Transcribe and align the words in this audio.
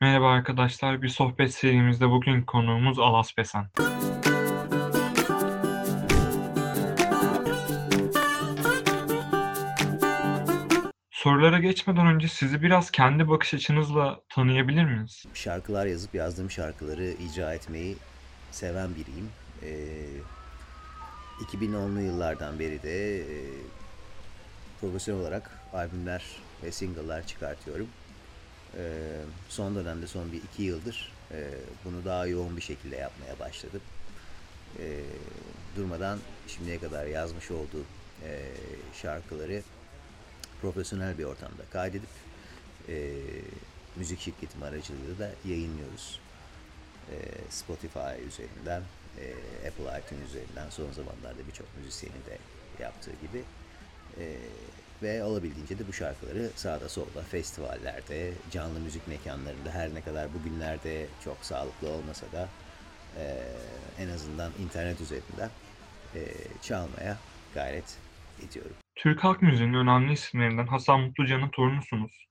Merhaba 0.00 0.30
arkadaşlar, 0.30 1.02
bir 1.02 1.08
sohbet 1.08 1.54
serimizde 1.54 2.10
bugün 2.10 2.42
konuğumuz 2.42 2.98
Alas 2.98 3.34
Pesen. 3.34 3.66
Sorulara 11.10 11.58
geçmeden 11.58 12.06
önce 12.06 12.28
sizi 12.28 12.62
biraz 12.62 12.90
kendi 12.90 13.28
bakış 13.28 13.54
açınızla 13.54 14.20
tanıyabilir 14.28 14.84
miyiz? 14.84 15.24
Şarkılar 15.34 15.86
yazıp 15.86 16.14
yazdığım 16.14 16.50
şarkıları 16.50 17.04
icra 17.04 17.54
etmeyi 17.54 17.96
seven 18.50 18.90
biriyim. 18.94 19.30
Ee, 19.62 20.06
2010'lu 21.44 22.00
yıllardan 22.00 22.58
beri 22.58 22.82
de 22.82 23.18
e, 23.18 23.38
profesyonel 24.80 25.22
olarak 25.22 25.50
albümler 25.72 26.24
ve 26.62 26.72
single'lar 26.72 27.26
çıkartıyorum. 27.26 27.86
Ee, 28.76 28.82
son 29.48 29.74
dönemde 29.74 30.06
son 30.06 30.32
bir 30.32 30.42
iki 30.42 30.62
yıldır 30.62 31.12
e, 31.32 31.50
bunu 31.84 32.04
daha 32.04 32.26
yoğun 32.26 32.56
bir 32.56 32.62
şekilde 32.62 32.96
yapmaya 32.96 33.38
başladım. 33.38 33.80
Ee, 34.78 35.00
durmadan 35.76 36.18
şimdiye 36.46 36.78
kadar 36.78 37.06
yazmış 37.06 37.50
olduğum 37.50 37.86
e, 38.24 38.40
şarkıları 39.02 39.62
profesyonel 40.62 41.18
bir 41.18 41.24
ortamda 41.24 41.62
kaydedip 41.72 42.08
e, 42.88 43.12
müzik 43.96 44.20
şirketim 44.20 44.62
aracılığıyla 44.62 45.18
da 45.18 45.30
yayınlıyoruz. 45.44 46.20
Spotify 47.50 48.26
üzerinden, 48.28 48.82
Apple 49.66 50.00
iTunes 50.00 50.28
üzerinden 50.28 50.70
son 50.70 50.92
zamanlarda 50.92 51.46
birçok 51.48 51.66
müzisyenin 51.76 52.24
de 52.26 52.38
yaptığı 52.82 53.10
gibi. 53.10 53.44
Ve 55.02 55.24
olabildiğince 55.24 55.78
de 55.78 55.88
bu 55.88 55.92
şarkıları 55.92 56.50
sağda 56.54 56.88
solda, 56.88 57.22
festivallerde, 57.22 58.32
canlı 58.50 58.80
müzik 58.80 59.08
mekanlarında 59.08 59.70
her 59.70 59.94
ne 59.94 60.00
kadar 60.00 60.34
bugünlerde 60.34 61.06
çok 61.24 61.36
sağlıklı 61.42 61.88
olmasa 61.90 62.26
da 62.32 62.48
e, 63.16 63.42
en 63.98 64.08
azından 64.08 64.52
internet 64.62 65.00
üzerinden 65.00 65.50
e, 66.14 66.20
çalmaya 66.62 67.18
gayret 67.54 67.98
ediyorum. 68.48 68.76
Türk 68.96 69.24
halk 69.24 69.42
müziğinin 69.42 69.74
önemli 69.74 70.12
isimlerinden 70.12 70.66
Hasan 70.66 71.00
Mutlucan'ın 71.00 71.48
torunusunuz. 71.48 72.26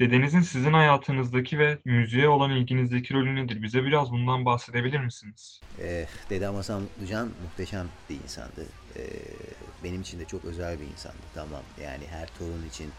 Dedenizin 0.00 0.40
sizin 0.40 0.72
hayatınızdaki 0.72 1.58
ve 1.58 1.78
müziğe 1.84 2.28
olan 2.28 2.50
ilginizdeki 2.50 3.14
rolü 3.14 3.34
nedir? 3.34 3.62
Bize 3.62 3.84
biraz 3.84 4.10
bundan 4.12 4.44
bahsedebilir 4.44 5.00
misiniz? 5.00 5.64
Ee, 5.78 6.06
Dedem 6.30 6.54
Hasan 6.54 6.82
Mutlucan 6.82 7.28
muhteşem 7.42 7.92
bir 8.08 8.20
insandı. 8.24 8.72
Ee, 8.96 9.02
benim 9.84 10.00
için 10.00 10.20
de 10.20 10.26
çok 10.26 10.44
özel 10.44 10.80
bir 10.80 10.86
insandı. 10.86 11.30
Tamam 11.34 11.72
yani 11.76 12.06
her 12.08 12.26
torun 12.34 12.64
için 12.64 12.94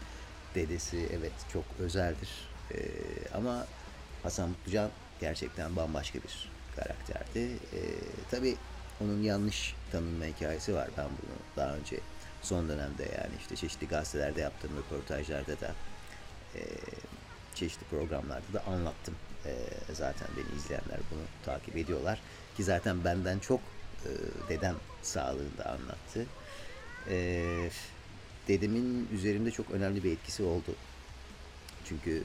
dedesi 0.54 1.08
evet 1.12 1.48
çok 1.48 1.80
özeldir. 1.80 2.56
Ee, 2.74 3.28
ama 3.32 3.66
Hasan 4.22 4.48
Mutlucan 4.50 4.92
gerçekten 5.18 5.76
bambaşka 5.76 6.22
bir 6.22 6.56
karakterdi. 6.70 7.38
Ee, 7.72 8.26
tabii 8.26 8.64
onun 8.98 9.22
yanlış 9.22 9.80
tanınma 9.90 10.24
hikayesi 10.26 10.74
var. 10.74 10.90
Ben 10.96 11.18
bunu 11.18 11.38
daha 11.56 11.76
önce 11.76 12.08
son 12.40 12.68
dönemde 12.68 13.02
yani 13.22 13.36
işte 13.36 13.56
çeşitli 13.56 13.88
gazetelerde 13.88 14.40
yaptığım 14.40 14.76
röportajlarda 14.76 15.60
da 15.60 15.78
çeşitli 17.54 17.84
programlarda 17.84 18.52
da 18.52 18.64
anlattım. 18.66 19.14
Zaten 19.92 20.28
beni 20.36 20.58
izleyenler 20.58 20.98
bunu 21.10 21.20
takip 21.44 21.76
ediyorlar. 21.76 22.20
Ki 22.56 22.64
zaten 22.64 23.04
benden 23.04 23.38
çok 23.38 23.60
dedem 24.48 24.76
sağlığında 25.02 25.64
anlattı. 25.64 26.26
Dedemin 28.48 29.08
üzerimde 29.12 29.50
çok 29.50 29.70
önemli 29.70 30.04
bir 30.04 30.12
etkisi 30.12 30.42
oldu. 30.42 30.74
Çünkü 31.84 32.24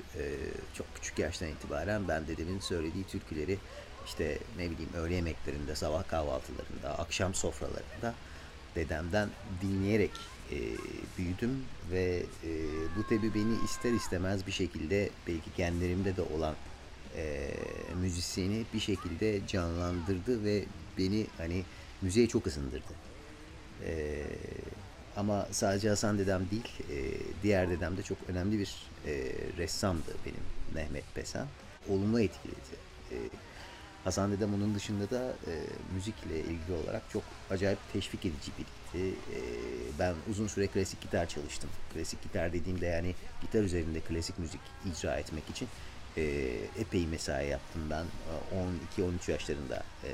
çok 0.74 0.96
küçük 0.96 1.20
yaştan 1.20 1.50
itibaren 1.50 2.08
ben 2.08 2.28
dedemin 2.28 2.60
söylediği 2.60 3.04
türküleri 3.04 3.58
işte 4.06 4.40
ne 4.58 4.72
bileyim 4.72 4.94
öğle 4.96 5.16
yemeklerinde, 5.16 5.76
sabah 5.76 6.08
kahvaltılarında, 6.08 7.00
akşam 7.00 7.34
sofralarında 7.34 8.14
dedemden 8.76 9.30
dinleyerek 9.62 10.12
e, 10.52 10.58
büyüdüm 11.18 11.64
ve 11.92 12.24
e, 12.44 12.50
bu 12.98 13.04
tabi 13.04 13.34
beni 13.34 13.64
ister 13.66 13.92
istemez 13.92 14.48
bir 14.48 14.52
şekilde 14.52 15.10
belki 15.28 15.50
genlerimde 15.58 16.18
de 16.18 16.22
olan 16.22 16.56
e, 17.16 17.54
müzisyeni 18.02 18.66
bir 18.74 18.80
şekilde 18.80 19.48
canlandırdı 19.48 20.44
ve 20.44 20.64
beni 20.98 21.28
hani 21.38 21.64
müziğe 22.02 22.28
çok 22.28 22.48
ısındırdı. 22.48 22.94
E, 23.86 24.24
ama 25.16 25.48
sadece 25.52 25.90
Hasan 25.90 26.18
dedem 26.18 26.42
değil, 26.52 26.82
e, 26.92 26.98
diğer 27.44 27.70
dedem 27.70 27.98
de 27.98 28.04
çok 28.04 28.18
önemli 28.28 28.60
bir 28.60 28.76
e, 29.06 29.34
ressamdı 29.58 30.16
benim 30.26 30.44
Mehmet 30.74 31.16
Pesen. 31.16 31.48
Olumlu 31.90 32.22
etkiledi. 32.22 32.58
E, 33.12 33.16
Hasan 34.04 34.32
dedem 34.32 34.54
onun 34.54 34.76
dışında 34.76 35.10
da 35.10 35.36
e, 35.48 35.54
müzikle 35.94 36.40
ilgili 36.40 36.74
olarak 36.84 37.02
çok 37.10 37.24
acayip 37.50 37.80
teşvik 37.94 38.26
edici 38.26 38.52
biriydi. 38.52 38.70
E, 38.96 39.00
ben 40.00 40.16
uzun 40.32 40.48
süre 40.48 40.68
klasik 40.68 41.02
gitar 41.02 41.30
çalıştım. 41.30 41.70
Klasik 41.94 42.24
gitar 42.24 42.54
dediğimde 42.54 42.86
yani 42.86 43.16
gitar 43.42 43.64
üzerinde 43.64 44.00
klasik 44.00 44.40
müzik 44.40 44.62
icra 44.86 45.16
etmek 45.16 45.50
için 45.50 45.68
e, 46.18 46.24
epey 46.80 47.08
mesai 47.08 47.48
yaptım 47.48 47.82
ben. 47.90 48.06
12-13 48.98 49.32
yaşlarında 49.32 49.84
e, 50.04 50.12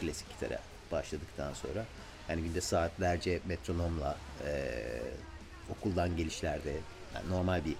klasik 0.00 0.28
gitara 0.28 0.60
başladıktan 0.92 1.54
sonra. 1.54 1.84
Yani 2.28 2.42
günde 2.42 2.60
saatlerce 2.60 3.40
metronomla 3.48 4.18
e, 4.46 4.72
okuldan 5.70 6.16
gelişlerde 6.16 6.72
yani 7.14 7.30
normal 7.30 7.64
bir 7.64 7.76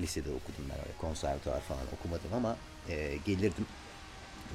lisede 0.00 0.30
okudum 0.30 0.64
ben 0.70 0.78
öyle 0.78 0.96
konservatuvar 0.98 1.60
falan 1.60 1.82
okumadım 1.98 2.34
ama 2.34 2.56
e, 2.88 3.16
gelirdim 3.26 3.66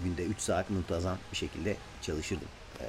günde 0.04 0.24
3 0.24 0.40
saat 0.40 0.70
muntazam 0.70 1.18
bir 1.32 1.38
şekilde 1.38 1.76
çalışırdım. 2.02 2.48
Ee, 2.80 2.86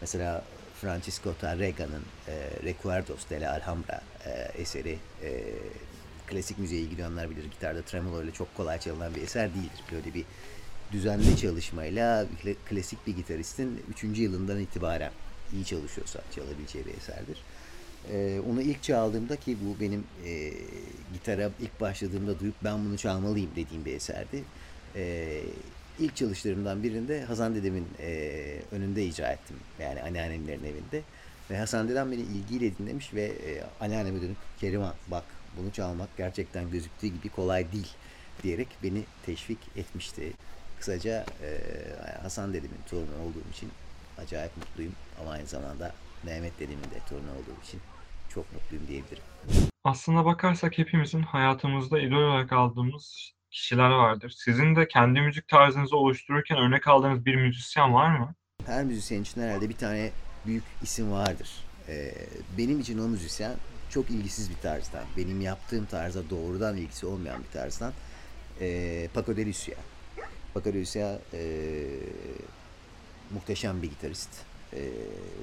mesela 0.00 0.44
Francisco 0.80 1.34
Tarrega'nın 1.40 2.02
e, 2.28 2.34
Recuerdos 2.64 3.30
de 3.30 3.40
la 3.40 3.52
Alhambra 3.52 4.00
e, 4.26 4.30
eseri 4.62 4.98
e, 5.22 5.42
klasik 6.26 6.58
müziğe 6.58 6.80
ilgilenenler 6.80 7.30
bilir. 7.30 7.44
Gitarda 7.44 7.82
tremolo 7.82 8.22
ile 8.22 8.30
çok 8.30 8.54
kolay 8.54 8.80
çalınan 8.80 9.14
bir 9.14 9.22
eser 9.22 9.54
değildir. 9.54 9.84
Böyle 9.92 10.14
bir 10.14 10.24
düzenli 10.92 11.36
çalışmayla 11.36 12.26
klasik 12.68 13.06
bir 13.06 13.16
gitaristin 13.16 13.82
3. 14.04 14.18
yılından 14.18 14.60
itibaren 14.60 15.12
iyi 15.52 15.64
çalışıyorsa 15.64 16.20
çalabileceği 16.34 16.86
bir 16.86 16.94
eserdir. 16.94 17.38
Ee, 18.12 18.40
onu 18.50 18.62
ilk 18.62 18.82
çaldığımda 18.82 19.36
ki 19.36 19.56
bu 19.64 19.80
benim 19.80 20.04
e, 20.24 20.52
gitara 21.12 21.50
ilk 21.60 21.80
başladığımda 21.80 22.40
duyup 22.40 22.54
ben 22.64 22.84
bunu 22.84 22.98
çalmalıyım 22.98 23.50
dediğim 23.56 23.84
bir 23.84 23.94
eserdi. 23.94 24.44
E, 24.96 25.42
ilk 25.98 26.16
çalışlarımdan 26.16 26.82
birinde 26.82 27.24
Hasan 27.24 27.54
dedemin 27.54 27.88
e, 28.00 28.62
önünde 28.72 29.04
icra 29.04 29.28
ettim. 29.32 29.56
Yani 29.78 30.02
anneannemlerin 30.02 30.64
evinde. 30.64 31.02
Ve 31.50 31.58
Hasan 31.58 31.88
dedem 31.88 32.12
beni 32.12 32.20
ilgiyle 32.20 32.78
dinlemiş 32.78 33.14
ve 33.14 33.22
e, 33.22 33.64
anneanneme 33.80 34.22
dönüp 34.22 34.36
Keriman 34.60 34.94
bak 35.08 35.24
bunu 35.56 35.72
çalmak 35.72 36.16
gerçekten 36.16 36.70
gözüktüğü 36.70 37.06
gibi 37.06 37.28
kolay 37.28 37.72
değil 37.72 37.94
diyerek 38.42 38.68
beni 38.82 39.04
teşvik 39.26 39.58
etmişti. 39.76 40.32
Kısaca 40.78 41.26
e, 41.42 41.60
Hasan 42.22 42.54
dedemin 42.54 42.80
torunu 42.90 43.22
olduğum 43.22 43.50
için 43.52 43.70
acayip 44.18 44.56
mutluyum 44.56 44.92
ama 45.20 45.30
aynı 45.30 45.46
zamanda 45.46 45.92
Mehmet 46.22 46.60
dedemin 46.60 46.84
de 46.84 47.00
torunu 47.08 47.30
olduğum 47.30 47.62
için 47.64 47.80
çok 48.28 48.52
mutluyum 48.52 48.86
diyebilirim. 48.88 49.22
Aslına 49.84 50.24
bakarsak 50.24 50.78
hepimizin 50.78 51.22
hayatımızda 51.22 52.00
idol 52.00 52.22
olarak 52.22 52.52
aldığımız 52.52 53.32
kişiler 53.50 53.90
vardır. 53.90 54.34
Sizin 54.36 54.76
de 54.76 54.88
kendi 54.88 55.20
müzik 55.20 55.48
tarzınızı 55.48 55.96
oluştururken 55.96 56.58
örnek 56.58 56.88
aldığınız 56.88 57.26
bir 57.26 57.34
müzisyen 57.34 57.94
var 57.94 58.18
mı? 58.18 58.34
Her 58.66 58.84
müzisyen 58.84 59.22
için 59.22 59.40
herhalde 59.40 59.68
bir 59.68 59.76
tane 59.76 60.10
büyük 60.46 60.64
isim 60.82 61.12
vardır. 61.12 61.50
Ee, 61.88 62.14
benim 62.58 62.80
için 62.80 62.98
o 62.98 63.08
müzisyen 63.08 63.54
çok 63.90 64.10
ilgisiz 64.10 64.50
bir 64.50 64.56
tarzdan, 64.56 65.04
benim 65.16 65.40
yaptığım 65.40 65.86
tarza 65.86 66.30
doğrudan 66.30 66.76
ilgisi 66.76 67.06
olmayan 67.06 67.42
bir 67.44 67.60
tarzdan 67.60 67.92
e, 68.60 69.08
Paco 69.14 69.36
de 69.36 69.46
Lucia. 69.46 69.76
Paco 70.54 70.72
de 70.72 70.80
Lucia 70.80 71.18
e, 71.32 71.40
muhteşem 73.30 73.82
bir 73.82 73.90
gitarist. 73.90 74.30
E, 74.72 74.80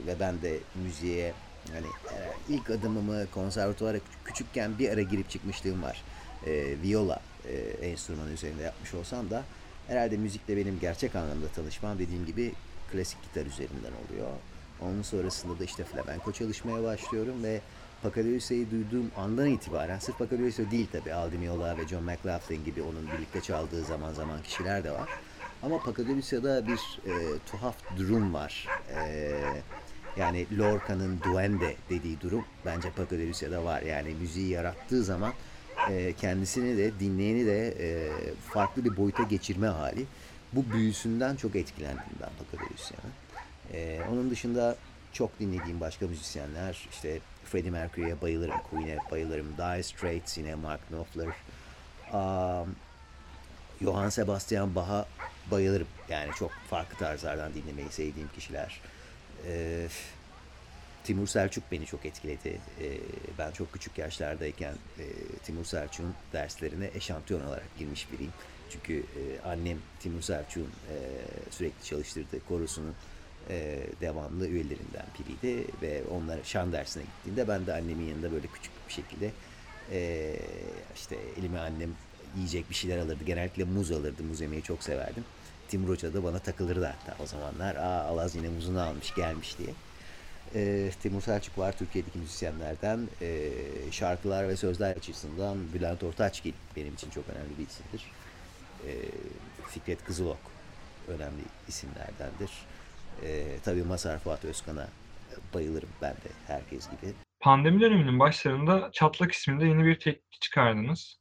ve 0.07 0.19
ben 0.19 0.41
de 0.41 0.59
müziğe 0.75 1.33
yani 1.73 1.87
e, 1.87 2.15
ilk 2.53 2.69
adımımı 2.69 3.27
konservatuvara 3.31 3.97
küçükken 4.25 4.79
bir 4.79 4.89
ara 4.89 5.01
girip 5.01 5.29
çıkmışlığım 5.29 5.83
var. 5.83 6.03
E, 6.45 6.81
viola 6.83 7.19
e, 7.49 7.87
enstrümanı 7.87 8.31
üzerinde 8.31 8.63
yapmış 8.63 8.93
olsam 8.93 9.29
da 9.29 9.43
herhalde 9.87 10.17
müzikle 10.17 10.57
benim 10.57 10.79
gerçek 10.79 11.15
anlamda 11.15 11.47
tanışmam 11.47 11.99
dediğim 11.99 12.25
gibi 12.25 12.53
klasik 12.91 13.23
gitar 13.23 13.45
üzerinden 13.45 13.91
oluyor. 14.05 14.27
Onun 14.81 15.01
sonrasında 15.01 15.59
da 15.59 15.63
işte 15.63 15.83
flamenco 15.83 16.31
çalışmaya 16.31 16.83
başlıyorum 16.83 17.43
ve 17.43 17.61
Pacadillo'yu 18.03 18.71
duyduğum 18.71 19.11
andan 19.17 19.47
itibaren, 19.47 19.99
sırf 19.99 20.17
Pacadillo 20.17 20.71
değil 20.71 20.87
tabi, 20.91 21.13
Aldi 21.13 21.37
Meola 21.37 21.77
ve 21.77 21.87
John 21.87 22.03
McLaughlin 22.03 22.65
gibi 22.65 22.81
onun 22.81 23.07
birlikte 23.17 23.41
çaldığı 23.41 23.83
zaman 23.83 24.13
zaman 24.13 24.43
kişiler 24.43 24.83
de 24.83 24.91
var. 24.91 25.09
Ama 25.63 25.79
Pacadillo'da 25.79 26.67
bir 26.67 26.99
e, 27.05 27.13
tuhaf 27.51 27.75
durum 27.97 28.33
var. 28.33 28.67
E, 28.95 29.31
yani 30.17 30.47
Lorca'nın 30.57 31.19
Duende 31.23 31.75
dediği 31.89 32.21
durum 32.21 32.45
bence 32.65 32.89
Pacadillo'da 32.89 33.65
var. 33.65 33.81
Yani 33.81 34.13
müziği 34.13 34.49
yarattığı 34.49 35.03
zaman 35.03 35.33
e, 35.91 36.13
kendisini 36.13 36.77
de 36.77 36.99
dinleyeni 36.99 37.45
de 37.45 37.67
e, 37.67 38.09
farklı 38.53 38.85
bir 38.85 38.97
boyuta 38.97 39.23
geçirme 39.23 39.67
hali. 39.67 40.05
Bu 40.53 40.73
büyüsünden 40.73 41.35
çok 41.35 41.55
etkilendim 41.55 42.03
ben 42.21 42.29
Pachelbel'in. 42.39 43.11
E, 43.73 44.01
onun 44.11 44.29
dışında 44.29 44.75
çok 45.13 45.39
dinlediğim 45.39 45.79
başka 45.79 46.07
müzisyenler 46.07 46.87
işte 46.91 47.19
Freddie 47.45 47.71
Mercury'e 47.71 48.21
bayılırım, 48.21 48.57
Queen'e 48.69 48.97
bayılırım, 49.11 49.47
Dire 49.57 49.83
Straits 49.83 50.37
yine 50.37 50.55
Mark 50.55 50.87
Knopfler, 50.87 51.27
um, 52.13 52.75
Johann 53.81 54.09
Sebastian 54.09 54.75
Bach'a 54.75 55.05
bayılırım. 55.51 55.87
Yani 56.09 56.31
çok 56.39 56.51
farklı 56.69 56.97
tarzlardan 56.97 57.53
dinlemeyi 57.53 57.89
sevdiğim 57.89 58.29
kişiler. 58.35 58.81
Ee, 59.47 59.87
Timur 61.05 61.27
Selçuk 61.27 61.63
beni 61.71 61.85
çok 61.85 62.05
etkiledi. 62.05 62.59
Ee, 62.81 62.97
ben 63.37 63.51
çok 63.51 63.73
küçük 63.73 63.97
yaşlardayken 63.97 64.73
e, 64.99 65.03
Timur 65.43 65.65
Selçuk'un 65.65 66.13
derslerine 66.33 66.89
eşantiyon 66.95 67.41
olarak 67.47 67.77
girmiş 67.79 68.11
biriyim. 68.11 68.33
Çünkü 68.69 68.99
e, 68.99 69.47
annem 69.47 69.77
Timur 69.99 70.21
Selçuk'un 70.21 70.67
e, 70.67 70.95
sürekli 71.51 71.85
çalıştırdığı 71.85 72.45
korosunun 72.47 72.93
e, 73.49 73.79
devamlı 74.01 74.47
üyelerinden 74.47 75.05
biriydi 75.19 75.67
ve 75.81 76.03
onlar 76.11 76.39
şan 76.43 76.71
dersine 76.71 77.03
gittiğinde 77.03 77.47
ben 77.47 77.65
de 77.67 77.73
annemin 77.73 78.07
yanında 78.07 78.31
böyle 78.31 78.47
küçük 78.47 78.71
bir 78.87 78.93
şekilde 78.93 79.31
işte 80.95 81.17
elime 81.39 81.59
annem 81.59 81.89
yiyecek 82.35 82.69
bir 82.69 82.75
şeyler 82.75 82.97
alırdı. 82.97 83.23
Genellikle 83.23 83.63
muz 83.63 83.91
alırdı. 83.91 84.23
Muz 84.23 84.41
yemeyi 84.41 84.63
çok 84.63 84.83
severdim. 84.83 85.23
Timur 85.67 85.89
Hoca 85.89 86.13
da 86.13 86.23
bana 86.23 86.39
takılırdı 86.39 86.85
hatta 86.85 87.23
o 87.23 87.27
zamanlar. 87.27 87.75
Aa 87.75 88.03
Alaz 88.03 88.35
yine 88.35 88.49
muzunu 88.49 88.81
almış 88.81 89.15
gelmiş 89.15 89.57
diye. 89.57 89.69
E, 90.55 90.89
Timur 91.01 91.21
Selçuk 91.21 91.57
var 91.57 91.77
Türkiye'deki 91.77 92.17
müzisyenlerden. 92.17 92.99
E, 93.21 93.51
şarkılar 93.91 94.47
ve 94.47 94.55
sözler 94.55 94.95
açısından 94.95 95.73
Bülent 95.73 96.03
Ortaçgil 96.03 96.53
benim 96.75 96.93
için 96.93 97.09
çok 97.09 97.23
önemli 97.29 97.57
bir 97.57 97.67
isimdir. 97.67 98.11
E, 98.87 98.91
Fikret 99.69 100.05
Kızılok 100.05 100.37
önemli 101.07 101.41
isimlerdendir. 101.67 102.51
E, 103.23 103.59
tabii 103.65 103.83
Mazhar 103.83 104.19
Fuat 104.19 104.45
Özkan'a 104.45 104.87
bayılırım 105.53 105.89
ben 106.01 106.13
de 106.13 106.29
herkes 106.47 106.89
gibi. 106.89 107.13
Pandemi 107.39 107.81
döneminin 107.81 108.19
başlarında 108.19 108.89
Çatlak 108.93 109.31
isminde 109.31 109.65
yeni 109.65 109.85
bir 109.85 109.99
teknik 109.99 110.41
çıkardınız. 110.41 111.19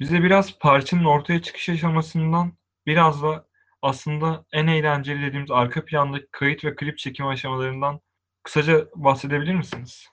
Bize 0.00 0.22
biraz 0.22 0.58
parçanın 0.58 1.04
ortaya 1.04 1.42
çıkış 1.42 1.68
aşamasından 1.68 2.52
biraz 2.86 3.22
da 3.22 3.46
aslında 3.82 4.44
en 4.52 4.66
eğlenceli 4.66 5.22
dediğimiz 5.22 5.50
arka 5.50 5.84
plandaki 5.84 6.26
kayıt 6.32 6.64
ve 6.64 6.76
klip 6.76 6.98
çekim 6.98 7.26
aşamalarından 7.26 8.00
kısaca 8.46 8.86
bahsedebilir 8.94 9.54
misiniz? 9.54 10.06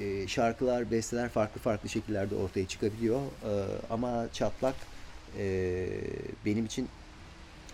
E, 0.00 0.28
şarkılar, 0.28 0.90
besteler 0.90 1.28
farklı 1.28 1.60
farklı 1.60 1.88
şekillerde 1.88 2.34
ortaya 2.34 2.68
çıkabiliyor. 2.68 3.20
E, 3.20 3.52
ama 3.90 4.26
Çatlak 4.32 4.74
e, 5.38 5.86
benim 6.46 6.66
için 6.66 6.88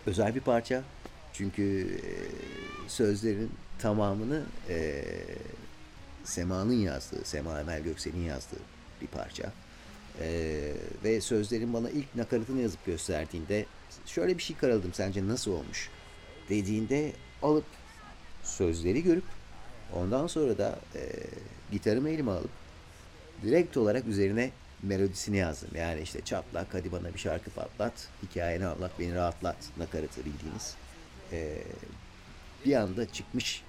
özel 0.07 0.35
bir 0.35 0.41
parça. 0.41 0.83
Çünkü 1.33 1.89
e, 2.03 2.13
sözlerin 2.89 3.53
tamamını 3.79 4.43
e, 4.69 5.05
Sema'nın 6.25 6.73
yazdığı, 6.73 7.25
Sema 7.25 7.61
Emel 7.61 7.83
Göksel'in 7.83 8.25
yazdığı 8.25 8.61
bir 9.01 9.07
parça. 9.07 9.53
E, 10.21 10.61
ve 11.05 11.21
sözlerin 11.21 11.75
bana 11.75 11.91
ilk 11.91 12.15
nakaratını 12.15 12.61
yazıp 12.61 12.87
gösterdiğinde 12.87 13.67
şöyle 14.07 14.39
bir 14.39 14.43
şey 14.43 14.57
karaladım 14.57 14.93
sence 14.93 15.29
nasıl 15.29 15.53
olmuş 15.53 15.91
dediğinde 16.49 17.13
alıp 17.43 17.67
sözleri 18.43 19.03
görüp 19.03 19.25
ondan 19.95 20.27
sonra 20.27 20.59
da 20.59 20.79
e, 20.95 21.01
gitarımı 21.73 22.11
elime 22.11 22.31
alıp 22.31 22.51
direkt 23.43 23.77
olarak 23.77 24.07
üzerine 24.07 24.51
melodisini 24.83 25.37
yazdım. 25.37 25.71
Yani 25.75 26.01
işte 26.01 26.21
çatlak 26.25 26.75
hadi 26.75 26.93
bana 26.93 27.15
bir 27.15 27.19
şarkı 27.19 27.51
patlat, 27.51 28.09
hikayeni 28.23 28.67
anlat, 28.67 28.91
beni 28.99 29.15
rahatlat 29.15 29.57
nakaratı 29.79 30.25
bildiğiniz. 30.25 30.75
Ee, 31.33 31.63
bir 32.67 32.75
anda 32.75 33.13
çıkmış 33.13 33.63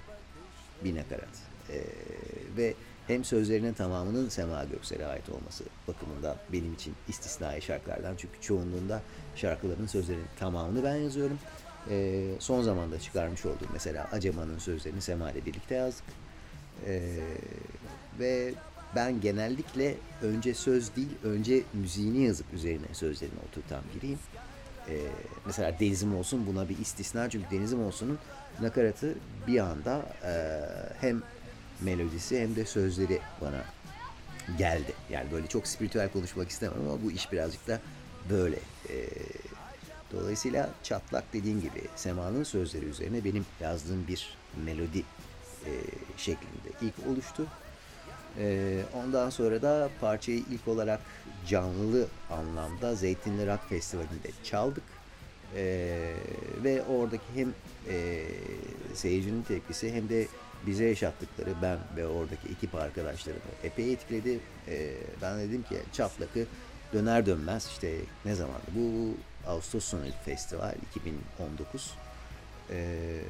bir 0.84 0.96
nakarat. 0.96 1.28
Ee, 1.70 1.82
ve 2.56 2.74
hem 3.06 3.24
sözlerinin 3.24 3.72
tamamının 3.72 4.28
Sema 4.28 4.64
Göksel'e 4.64 5.06
ait 5.06 5.28
olması 5.28 5.64
bakımından 5.88 6.36
benim 6.52 6.74
için 6.74 6.94
istisnai 7.08 7.62
şarkılardan. 7.62 8.14
Çünkü 8.16 8.40
çoğunluğunda 8.40 9.02
şarkıların 9.36 9.86
sözlerinin 9.86 10.26
tamamını 10.38 10.84
ben 10.84 10.96
yazıyorum. 10.96 11.38
Ee, 11.90 12.24
son 12.38 12.62
zamanda 12.62 13.00
çıkarmış 13.00 13.46
olduğum 13.46 13.68
mesela 13.72 14.08
Acema'nın 14.12 14.58
sözlerini 14.58 15.00
Sema 15.00 15.30
ile 15.30 15.46
birlikte 15.46 15.74
yazdık. 15.74 16.04
Ee, 16.86 17.10
ve 18.18 18.54
ben 18.96 19.20
genellikle 19.20 19.94
önce 20.22 20.54
söz 20.54 20.96
değil, 20.96 21.08
önce 21.24 21.62
müziğini 21.72 22.22
yazıp 22.22 22.54
üzerine 22.54 22.86
sözlerini 22.92 23.38
oturtan 23.48 23.82
biriyim. 23.96 24.18
Ee, 24.88 25.00
mesela 25.46 25.80
Denizim 25.80 26.16
Olsun 26.16 26.46
buna 26.46 26.68
bir 26.68 26.78
istisna 26.78 27.30
çünkü 27.30 27.50
Denizim 27.50 27.84
Olsun'un 27.84 28.18
nakaratı 28.60 29.14
bir 29.46 29.58
anda 29.58 30.06
e, 30.24 30.32
hem 31.00 31.22
melodisi 31.80 32.40
hem 32.40 32.56
de 32.56 32.64
sözleri 32.64 33.20
bana 33.40 33.64
geldi. 34.58 34.92
Yani 35.10 35.32
böyle 35.32 35.46
çok 35.46 35.66
spiritüel 35.66 36.08
konuşmak 36.08 36.50
istemem 36.50 36.80
ama 36.80 37.02
bu 37.02 37.12
iş 37.12 37.32
birazcık 37.32 37.68
da 37.68 37.80
böyle. 38.30 38.56
Ee, 38.88 39.08
dolayısıyla 40.20 40.70
çatlak 40.82 41.32
dediğim 41.32 41.60
gibi 41.60 41.82
Sema'nın 41.96 42.44
sözleri 42.44 42.84
üzerine 42.84 43.24
benim 43.24 43.46
yazdığım 43.60 44.06
bir 44.08 44.36
melodi 44.64 44.98
e, 45.66 45.70
şeklinde 46.16 46.68
ilk 46.82 46.94
oluştu. 47.12 47.46
Ee, 48.38 48.82
ondan 48.94 49.30
sonra 49.30 49.62
da 49.62 49.90
parçayı 50.00 50.38
ilk 50.38 50.68
olarak 50.68 51.00
canlı 51.46 52.06
anlamda 52.30 52.94
Zeytinli 52.94 53.46
Rock 53.46 53.68
Festivali'nde 53.68 54.30
çaldık. 54.44 54.82
Ee, 55.56 56.12
ve 56.64 56.82
oradaki 56.82 57.24
hem 57.34 57.54
e, 57.88 58.24
seyircinin 58.94 59.42
tepkisi 59.42 59.92
hem 59.92 60.08
de 60.08 60.26
bize 60.66 60.84
yaşattıkları 60.84 61.54
ben 61.62 61.78
ve 61.96 62.06
oradaki 62.06 62.48
ekip 62.48 62.74
arkadaşlarımı 62.74 63.40
epey 63.64 63.92
etkiledi. 63.92 64.40
Ee, 64.68 64.92
ben 65.22 65.38
dedim 65.38 65.62
ki 65.62 65.76
çatlakı 65.92 66.46
döner 66.92 67.26
dönmez 67.26 67.66
işte 67.66 67.96
ne 68.24 68.34
zaman 68.34 68.60
bu 68.74 69.14
Ağustos 69.46 69.84
sonu 69.84 70.02
festival 70.24 70.74
2019 70.96 71.94
ee, 72.70 73.20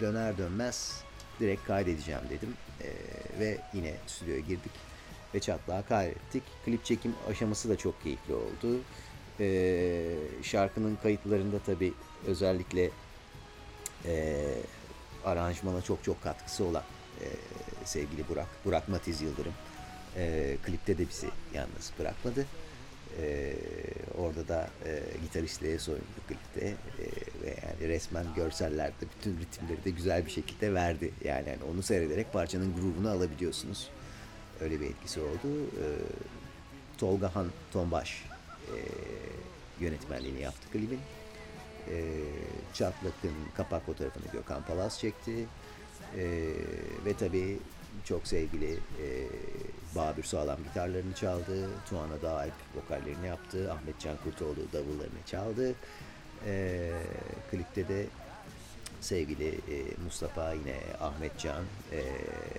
döner 0.00 0.38
dönmez 0.38 1.02
direkt 1.40 1.64
kaydedeceğim 1.64 2.20
dedim 2.30 2.54
ee, 2.82 2.92
ve 3.40 3.58
yine 3.74 3.94
stüdyoya 4.06 4.40
girdik 4.40 4.72
ve 5.34 5.40
çatlağı 5.40 5.86
kaydettik. 5.86 6.42
Klip 6.64 6.84
çekim 6.84 7.14
aşaması 7.30 7.68
da 7.68 7.76
çok 7.76 8.02
keyifli 8.02 8.34
oldu. 8.34 8.80
Ee, 9.40 10.14
şarkının 10.42 10.98
kayıtlarında 11.02 11.58
tabi 11.58 11.92
özellikle 12.26 12.90
e, 14.04 14.44
aranjmana 15.24 15.82
çok 15.82 16.04
çok 16.04 16.22
katkısı 16.22 16.64
olan 16.64 16.82
e, 17.20 17.26
sevgili 17.84 18.28
Burak, 18.28 18.48
Burak 18.64 18.88
Matiz 18.88 19.22
Yıldırım 19.22 19.54
e, 20.16 20.56
klipte 20.66 20.98
de 20.98 21.08
bizi 21.08 21.28
yalnız 21.54 21.92
bırakmadı. 21.98 22.46
Ee, 23.18 23.54
orada 24.18 24.48
da 24.48 24.70
e, 24.86 25.02
gitaristliğe 25.22 25.78
soyundu 25.78 26.04
klipte 26.28 26.66
e, 26.66 26.76
ve 27.42 27.48
yani 27.48 27.88
resmen 27.88 28.26
görsellerde 28.36 29.06
bütün 29.18 29.40
ritimleri 29.40 29.84
de 29.84 29.90
güzel 29.90 30.26
bir 30.26 30.30
şekilde 30.30 30.74
verdi. 30.74 31.10
Yani, 31.24 31.48
yani 31.48 31.64
onu 31.72 31.82
seyrederek 31.82 32.32
parçanın 32.32 32.74
groove'unu 32.74 33.10
alabiliyorsunuz. 33.10 33.90
Öyle 34.60 34.80
bir 34.80 34.86
etkisi 34.86 35.20
oldu. 35.20 35.48
Ee, 35.54 35.84
Tolga 36.98 37.34
Han 37.34 37.46
Tombaş 37.72 38.24
e, 38.68 38.76
yönetmenliğini 39.80 40.40
yaptı 40.40 40.68
klibin. 40.72 41.00
E, 41.90 42.04
Çatlak'ın 42.74 43.34
kapak 43.56 43.86
fotoğrafını 43.86 44.24
Gökhan 44.32 44.62
Palas 44.62 44.98
çekti. 44.98 45.46
E, 46.16 46.24
ve 47.04 47.14
tabii 47.18 47.58
çok 48.04 48.26
sevgili 48.26 48.72
e, 48.72 49.08
Babür 49.96 50.22
Sağlam 50.22 50.64
gitarlarını 50.64 51.14
çaldı. 51.14 51.68
Tuana 51.88 52.22
Dağalp 52.22 52.52
vokallerini 52.74 53.26
yaptı. 53.26 53.72
Ahmet 53.72 54.00
Can 54.00 54.16
Kurtoğlu 54.24 54.72
davullarını 54.72 55.22
çaldı. 55.26 55.74
E, 56.46 56.90
klipte 57.50 57.88
de 57.88 58.06
sevgili 59.00 59.48
e, 59.48 59.76
Mustafa 60.04 60.52
yine 60.52 60.76
Ahmet 61.00 61.38
Can 61.38 61.64
e, 61.92 61.98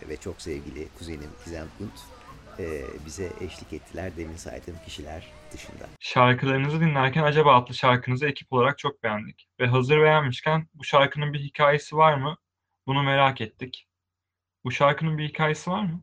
ve 0.10 0.18
çok 0.18 0.42
sevgili 0.42 0.88
kuzenim 0.98 1.30
Gizem 1.46 1.68
Kunt 1.78 1.94
e, 2.60 2.84
bize 3.06 3.32
eşlik 3.42 3.74
ettiler 3.74 4.18
demin 4.18 4.36
saydığım 4.36 4.76
kişiler 4.86 5.32
dışında. 5.54 5.88
Şarkılarınızı 6.00 6.82
dinlerken 6.82 7.24
Acaba 7.24 7.56
adlı 7.56 7.74
şarkınızı 7.74 8.28
ekip 8.28 8.54
olarak 8.54 8.78
çok 8.78 9.04
beğendik. 9.04 9.48
Ve 9.60 9.68
hazır 9.68 10.02
beğenmişken 10.02 10.68
bu 10.74 10.84
şarkının 10.84 11.34
bir 11.34 11.40
hikayesi 11.40 11.96
var 11.96 12.14
mı? 12.14 12.38
Bunu 12.88 13.04
merak 13.04 13.42
ettik. 13.42 13.88
Bu 14.64 14.72
şarkının 14.72 15.18
bir 15.18 15.30
hikayesi 15.30 15.72
var 15.72 15.84
mı? 15.84 16.02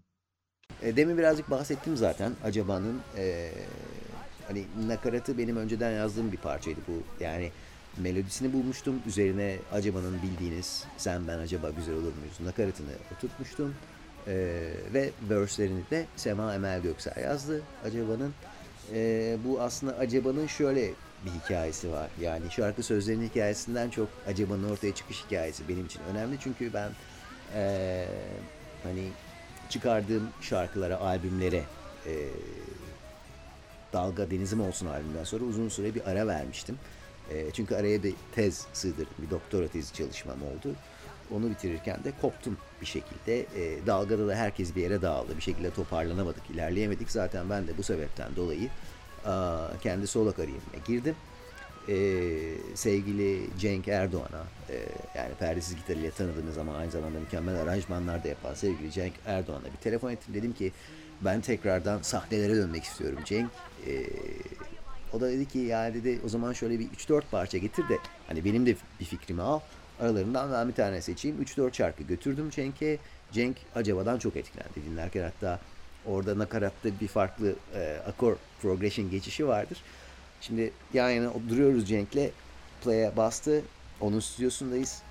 E, 0.82 0.96
demin 0.96 1.18
birazcık 1.18 1.50
bahsettim 1.50 1.96
zaten. 1.96 2.32
Acaba'nın 2.44 3.00
e, 3.16 3.52
hani 4.46 4.64
nakaratı 4.86 5.38
benim 5.38 5.56
önceden 5.56 5.90
yazdığım 5.90 6.32
bir 6.32 6.36
parçaydı 6.36 6.80
bu. 6.88 7.24
Yani 7.24 7.50
melodisini 7.96 8.52
bulmuştum. 8.52 9.02
Üzerine 9.06 9.56
Acaba'nın 9.72 10.22
bildiğiniz 10.22 10.84
Sen 10.96 11.28
Ben 11.28 11.38
Acaba 11.38 11.70
Güzel 11.70 11.94
Olur 11.94 12.12
Muyuz 12.20 12.40
nakaratını 12.40 12.90
oturtmuştum. 13.16 13.74
E, 14.26 14.34
ve 14.94 15.10
verse'lerini 15.30 15.90
de 15.90 16.06
Sema 16.16 16.54
Emel 16.54 16.82
Göksel 16.82 17.22
yazdı. 17.22 17.62
Acaba'nın 17.84 18.34
Ee, 18.92 19.36
bu 19.44 19.60
aslında 19.60 19.96
Acaba'nın 19.96 20.46
şöyle 20.46 20.90
bir 21.24 21.30
hikayesi 21.30 21.90
var. 21.92 22.10
Yani 22.20 22.50
şarkı 22.50 22.82
sözlerinin 22.82 23.28
hikayesinden 23.28 23.90
çok 23.90 24.08
Acaba'nın 24.26 24.70
ortaya 24.70 24.94
çıkış 24.94 25.24
hikayesi 25.24 25.68
benim 25.68 25.86
için 25.86 26.00
önemli. 26.12 26.36
Çünkü 26.40 26.72
ben 26.74 26.90
ee, 27.55 28.07
hani 28.83 29.09
çıkardığım 29.69 30.28
şarkılara, 30.40 31.00
albümlere 31.00 31.62
ee, 32.07 32.28
Dalga 33.93 34.31
Denizim 34.31 34.61
Olsun 34.61 34.87
albümünden 34.87 35.25
sonra 35.25 35.45
uzun 35.45 35.69
süre 35.69 35.95
bir 35.95 36.11
ara 36.11 36.26
vermiştim. 36.26 36.78
E, 37.31 37.50
çünkü 37.50 37.75
araya 37.75 38.02
bir 38.02 38.14
tez 38.35 38.67
sığdırdım. 38.73 39.14
Bir 39.19 39.31
doktora 39.31 39.69
tezi 39.69 39.95
çalışmam 39.95 40.37
oldu. 40.43 40.75
Onu 41.31 41.50
bitirirken 41.50 42.05
de 42.05 42.12
koptum 42.21 42.57
bir 42.81 42.87
şekilde. 42.87 43.40
E, 43.40 43.87
dalgada 43.87 44.28
da 44.28 44.35
herkes 44.35 44.76
bir 44.76 44.83
yere 44.83 45.02
dağıldı. 45.02 45.37
Bir 45.37 45.43
şekilde 45.43 45.71
toparlanamadık, 45.71 46.50
ilerleyemedik. 46.50 47.11
Zaten 47.11 47.50
ben 47.50 47.67
de 47.67 47.78
bu 47.78 47.83
sebepten 47.83 48.37
dolayı 48.37 48.69
a, 49.26 49.67
kendi 49.83 50.07
solo 50.07 50.33
kariyerime 50.33 50.78
girdim. 50.87 51.14
E, 51.88 51.95
sevgili 52.75 53.40
Cenk 53.59 53.88
Erdoğan'a 53.88 54.45
e, 54.71 54.76
yani 55.14 55.35
perdesiz 55.38 55.76
gitar 55.76 55.95
ile 55.95 56.11
tanıdığınız 56.11 56.59
ama 56.59 56.76
aynı 56.76 56.90
zamanda 56.90 57.21
mükemmel 57.21 57.61
aranjmanlar 57.61 58.25
da 58.25 58.28
yapan 58.28 58.54
sevgili 58.54 58.92
Cenk 58.92 59.12
Erdoğan'a 59.26 59.64
bir 59.64 59.76
telefon 59.80 60.11
ettim. 60.11 60.35
Dedim 60.35 60.52
ki 60.52 60.73
ben 61.21 61.40
tekrardan 61.40 62.02
sahnelere 62.02 62.57
dönmek 62.57 62.85
istiyorum 62.85 63.18
Cenk. 63.25 63.50
E, 63.87 64.04
o 65.12 65.21
da 65.21 65.30
dedi 65.30 65.49
ki 65.49 65.59
ya 65.59 65.95
dedi 65.95 66.21
o 66.26 66.28
zaman 66.28 66.52
şöyle 66.52 66.78
bir 66.78 66.88
3-4 66.88 67.23
parça 67.30 67.59
getir 67.59 67.88
de 67.88 67.99
hani 68.26 68.45
benim 68.45 68.66
de 68.66 68.76
bir 69.00 69.04
fikrimi 69.04 69.42
al. 69.42 69.61
Aralarından 70.00 70.52
ben 70.52 70.68
bir 70.68 70.75
tane 70.75 71.00
seçeyim. 71.00 71.42
3-4 71.42 71.75
şarkı 71.75 72.02
götürdüm 72.02 72.50
Cenk'e. 72.50 72.99
Cenk 73.33 73.57
Acaba'dan 73.75 74.18
çok 74.18 74.37
etkilendi 74.37 74.85
dinlerken 74.90 75.23
hatta 75.23 75.61
orada 76.07 76.38
nakaratta 76.38 76.88
bir 77.00 77.09
farklı 77.09 77.54
e, 77.75 77.99
akor 78.07 78.37
progression 78.62 79.11
geçişi 79.11 79.49
vardır. 79.49 79.78
Şimdi 80.40 80.73
yan 80.95 81.11
yana 81.11 81.33
duruyoruz 81.49 81.88
Cenk'le. 81.88 82.30
Play'e 82.85 83.16
bastı. 83.16 83.62
Onun 84.00 84.21
stüdyosundayız. 84.21 85.02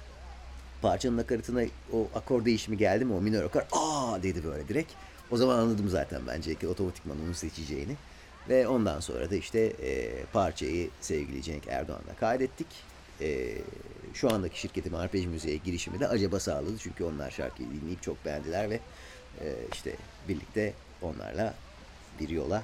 Parçanın 0.81 1.17
nakaratına 1.17 1.63
o 1.93 2.07
akor 2.15 2.45
değişimi 2.45 2.77
geldi 2.77 3.05
mi 3.05 3.13
o 3.13 3.21
minör 3.21 3.43
akor 3.43 3.61
aa 3.71 4.23
dedi 4.23 4.43
böyle 4.43 4.67
direkt. 4.67 4.91
O 5.31 5.37
zaman 5.37 5.59
anladım 5.59 5.89
zaten 5.89 6.21
bence 6.27 6.55
ki 6.55 6.67
otomatikman 6.67 7.17
onu 7.25 7.33
seçeceğini. 7.33 7.95
Ve 8.49 8.67
ondan 8.67 8.99
sonra 8.99 9.29
da 9.29 9.35
işte 9.35 9.59
e, 9.59 10.23
parçayı 10.33 10.89
sevgili 11.01 11.43
Cenk 11.43 11.67
Erdoğan'la 11.67 12.15
kaydettik. 12.19 12.67
E, 13.21 13.57
şu 14.13 14.33
andaki 14.33 14.59
şirketim 14.59 14.95
Arpej 14.95 15.25
Müziğe 15.25 15.57
girişimi 15.57 15.99
de 15.99 16.07
acaba 16.07 16.39
sağladı. 16.39 16.77
Çünkü 16.79 17.03
onlar 17.03 17.31
şarkıyı 17.31 17.69
dinleyip 17.69 18.03
çok 18.03 18.25
beğendiler 18.25 18.69
ve 18.69 18.79
e, 19.41 19.55
işte 19.73 19.95
birlikte 20.27 20.73
onlarla 21.01 21.53
bir 22.19 22.29
yola 22.29 22.63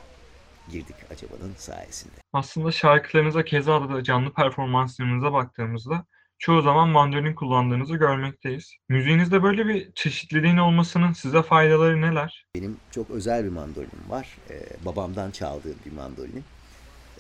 girdik 0.72 0.96
Acaba'nın 1.12 1.54
sayesinde. 1.58 2.14
Aslında 2.34 2.72
şarkılarınıza 2.72 3.46
keza 3.46 3.90
da 3.90 4.04
canlı 4.04 4.34
performanslarınıza 4.34 5.34
baktığımızda 5.34 6.06
çoğu 6.40 6.62
zaman 6.62 6.90
mandolin 6.90 7.34
kullandığınızı 7.34 7.96
görmekteyiz. 7.96 8.74
Müziğinizde 8.90 9.44
böyle 9.44 9.68
bir 9.68 9.92
çeşitliliğin 9.92 10.58
olmasının 10.58 11.14
size 11.14 11.42
faydaları 11.42 12.02
neler? 12.02 12.46
Benim 12.56 12.78
çok 12.92 13.10
özel 13.10 13.44
bir 13.44 13.50
mandolinim 13.50 14.10
var. 14.10 14.38
Ee, 14.50 14.86
babamdan 14.86 15.32
çaldığım 15.32 15.76
bir 15.86 15.92
mandolinim. 15.92 16.44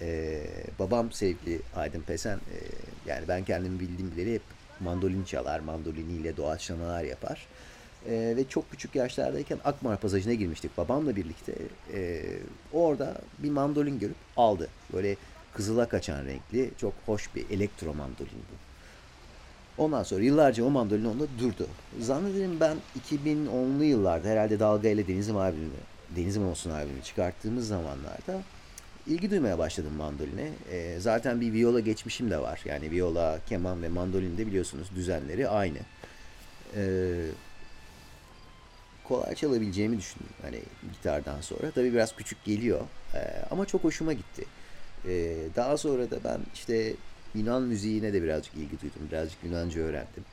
Ee, 0.01 0.43
babam 0.79 1.11
sevgili 1.11 1.61
Aydın 1.75 2.01
Pesen, 2.01 2.35
e, 2.35 2.57
yani 3.05 3.27
ben 3.27 3.43
kendimi 3.43 3.79
bildiğim 3.79 4.11
bileli 4.11 4.33
hep 4.33 4.41
mandolin 4.79 5.23
çalar, 5.23 5.59
mandoliniyle 5.59 6.37
doğaçlamalar 6.37 7.03
yapar. 7.03 7.47
Ee, 8.09 8.33
ve 8.37 8.49
çok 8.49 8.71
küçük 8.71 8.95
yaşlardayken 8.95 9.59
Akmar 9.65 9.97
Pasajı'na 9.97 10.33
girmiştik 10.33 10.77
babamla 10.77 11.15
birlikte. 11.15 11.53
Ee, 11.93 12.21
orada 12.73 13.21
bir 13.39 13.49
mandolin 13.49 13.99
görüp 13.99 14.15
aldı. 14.37 14.69
Böyle 14.93 15.15
kızıla 15.53 15.87
kaçan 15.87 16.25
renkli, 16.25 16.69
çok 16.77 16.93
hoş 17.05 17.35
bir 17.35 17.49
elektro 17.49 17.93
mandolin 17.93 18.43
bu. 18.51 18.63
Ondan 19.83 20.03
sonra 20.03 20.23
yıllarca 20.23 20.63
o 20.63 20.69
mandolin 20.69 21.05
onda 21.05 21.25
durdu. 21.39 21.67
Zannederim 21.99 22.59
ben 22.59 22.77
2010'lu 23.11 23.83
yıllarda 23.83 24.27
herhalde 24.27 24.59
Dalga 24.59 24.89
ile 24.89 25.07
Denizim 25.07 25.37
albümü, 25.37 25.69
Denizim 26.15 26.47
Olsun 26.47 26.69
albümü 26.71 27.01
çıkarttığımız 27.03 27.67
zamanlarda 27.67 28.41
ilgi 29.07 29.31
duymaya 29.31 29.57
başladım 29.57 29.93
mandoline. 29.97 30.49
E, 30.71 30.99
zaten 30.99 31.41
bir 31.41 31.53
viola 31.53 31.79
geçmişim 31.79 32.31
de 32.31 32.37
var. 32.37 32.61
Yani 32.65 32.91
viola, 32.91 33.39
keman 33.49 33.83
ve 33.83 33.89
mandolinde 33.89 34.47
biliyorsunuz 34.47 34.87
düzenleri 34.95 35.49
aynı. 35.49 35.77
E, 36.75 36.81
kolay 39.03 39.35
çalabileceğimi 39.35 39.97
düşündüm 39.97 40.29
hani 40.41 40.59
gitardan 40.93 41.41
sonra. 41.41 41.71
Tabii 41.71 41.93
biraz 41.93 42.15
küçük 42.15 42.43
geliyor 42.43 42.81
e, 43.15 43.19
ama 43.51 43.65
çok 43.65 43.83
hoşuma 43.83 44.13
gitti. 44.13 44.45
E, 45.07 45.35
daha 45.55 45.77
sonra 45.77 46.11
da 46.11 46.23
ben 46.23 46.39
işte 46.53 46.93
Yunan 47.35 47.61
müziğine 47.61 48.13
de 48.13 48.23
birazcık 48.23 48.53
ilgi 48.53 48.81
duydum. 48.81 49.01
Birazcık 49.11 49.43
Yunanca 49.43 49.81
öğrendim. 49.81 50.23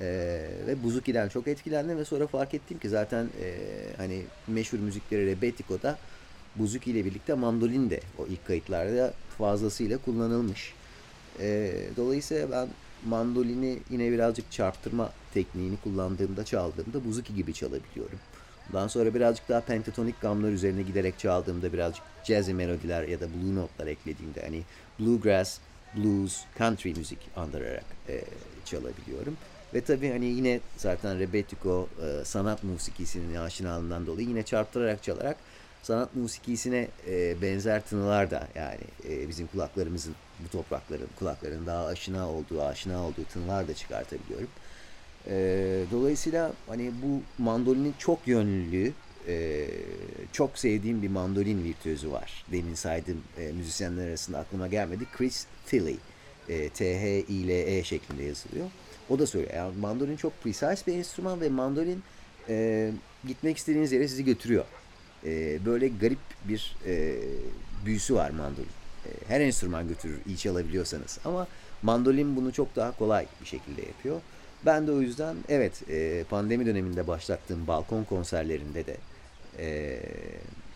Ee, 0.00 0.48
ve 0.66 0.82
Buzuki'den 0.82 1.28
çok 1.28 1.48
etkilendim 1.48 1.98
ve 1.98 2.04
sonra 2.04 2.26
fark 2.26 2.54
ettim 2.54 2.78
ki 2.78 2.88
zaten 2.88 3.28
e, 3.42 3.56
hani 3.96 4.22
meşhur 4.46 4.78
müzikleri 4.78 5.26
Rebetiko'da 5.26 5.98
Buzuki 6.56 6.90
ile 6.90 7.04
birlikte 7.04 7.34
mandolin 7.34 7.90
de 7.90 8.00
o 8.18 8.26
ilk 8.26 8.46
kayıtlarda 8.46 9.14
fazlasıyla 9.38 9.98
kullanılmış. 9.98 10.74
Ee, 11.40 11.72
dolayısıyla 11.96 12.50
ben 12.50 12.68
mandolini 13.06 13.78
yine 13.90 14.12
birazcık 14.12 14.52
çarptırma 14.52 15.12
tekniğini 15.34 15.76
kullandığımda 15.76 16.44
çaldığımda 16.44 17.04
Buzuki 17.04 17.34
gibi 17.34 17.54
çalabiliyorum. 17.54 18.18
Ondan 18.70 18.88
sonra 18.88 19.14
birazcık 19.14 19.48
daha 19.48 19.60
pentatonik 19.60 20.20
gamlar 20.20 20.48
üzerine 20.48 20.82
giderek 20.82 21.18
çaldığımda 21.18 21.72
birazcık 21.72 22.04
jazzy 22.24 22.52
melodiler 22.52 23.02
ya 23.02 23.20
da 23.20 23.26
blue 23.28 23.54
notlar 23.54 23.86
eklediğimde 23.86 24.42
hani 24.42 24.62
bluegrass, 25.00 25.58
blues, 25.96 26.40
country 26.58 26.94
müzik 26.94 27.18
andırarak 27.36 27.84
e, 28.08 28.24
çalabiliyorum. 28.64 29.36
Ve 29.74 29.80
tabii 29.80 30.10
hani 30.10 30.26
yine 30.26 30.60
zaten 30.76 31.18
Rebetiko 31.18 31.88
e, 32.02 32.24
sanat 32.24 32.64
musikisinin 32.64 33.34
aşinalığından 33.34 34.06
dolayı 34.06 34.28
yine 34.28 34.42
çarptırarak 34.42 35.02
çalarak 35.02 35.36
sanat 35.82 36.16
musikisine 36.16 36.88
e, 37.06 37.42
benzer 37.42 37.86
tınılar 37.86 38.30
da 38.30 38.48
yani 38.54 38.80
e, 39.08 39.28
bizim 39.28 39.46
kulaklarımızın 39.46 40.14
bu 40.44 40.48
toprakların 40.48 41.08
kulakların 41.18 41.66
daha 41.66 41.86
aşina 41.86 42.30
olduğu 42.30 42.62
aşina 42.62 43.06
olduğu 43.06 43.24
tınılar 43.24 43.68
da 43.68 43.74
çıkartabiliyorum. 43.74 44.48
E, 45.26 45.36
dolayısıyla 45.90 46.52
hani 46.66 46.92
bu 47.02 47.42
mandolinin 47.42 47.94
çok 47.98 48.28
yönlülüğü 48.28 48.92
e, 49.28 49.66
çok 50.32 50.58
sevdiğim 50.58 51.02
bir 51.02 51.08
mandolin 51.08 51.64
virtüözü 51.64 52.10
var. 52.10 52.44
Demin 52.52 52.74
saydığım 52.74 53.22
e, 53.38 53.52
müzisyenler 53.52 54.08
arasında 54.08 54.38
aklıma 54.38 54.68
gelmedi. 54.68 55.04
Chris 55.16 55.46
Tilley. 55.66 55.96
E, 56.48 56.68
T-H-I-L-E 56.68 57.84
şeklinde 57.84 58.22
yazılıyor. 58.22 58.66
O 59.08 59.18
da 59.18 59.26
söylüyor. 59.26 59.54
Yani 59.54 59.76
mandolin 59.76 60.16
çok 60.16 60.42
precise 60.42 60.86
bir 60.86 60.94
enstrüman 60.94 61.40
ve 61.40 61.48
mandolin 61.48 62.02
e, 62.48 62.90
gitmek 63.26 63.56
istediğiniz 63.56 63.92
yere 63.92 64.08
sizi 64.08 64.24
götürüyor. 64.24 64.64
E, 65.24 65.64
böyle 65.64 65.88
garip 65.88 66.18
bir 66.44 66.76
e, 66.86 67.14
büyüsü 67.86 68.14
var 68.14 68.30
mandolin. 68.30 68.77
E, 69.06 69.10
her 69.28 69.40
enstrüman 69.40 69.88
götürür 69.88 70.18
iyi 70.26 70.36
çalabiliyorsanız. 70.36 71.18
Ama 71.24 71.46
mandolin 71.82 72.36
bunu 72.36 72.52
çok 72.52 72.76
daha 72.76 72.96
kolay 72.96 73.26
bir 73.40 73.46
şekilde 73.46 73.82
yapıyor. 73.82 74.20
Ben 74.66 74.86
de 74.86 74.92
o 74.92 75.00
yüzden 75.00 75.36
evet 75.48 75.88
e, 75.90 76.24
pandemi 76.30 76.66
döneminde 76.66 77.06
başlattığım 77.06 77.66
balkon 77.66 78.04
konserlerinde 78.04 78.86
de 78.86 78.96
e, 79.58 80.00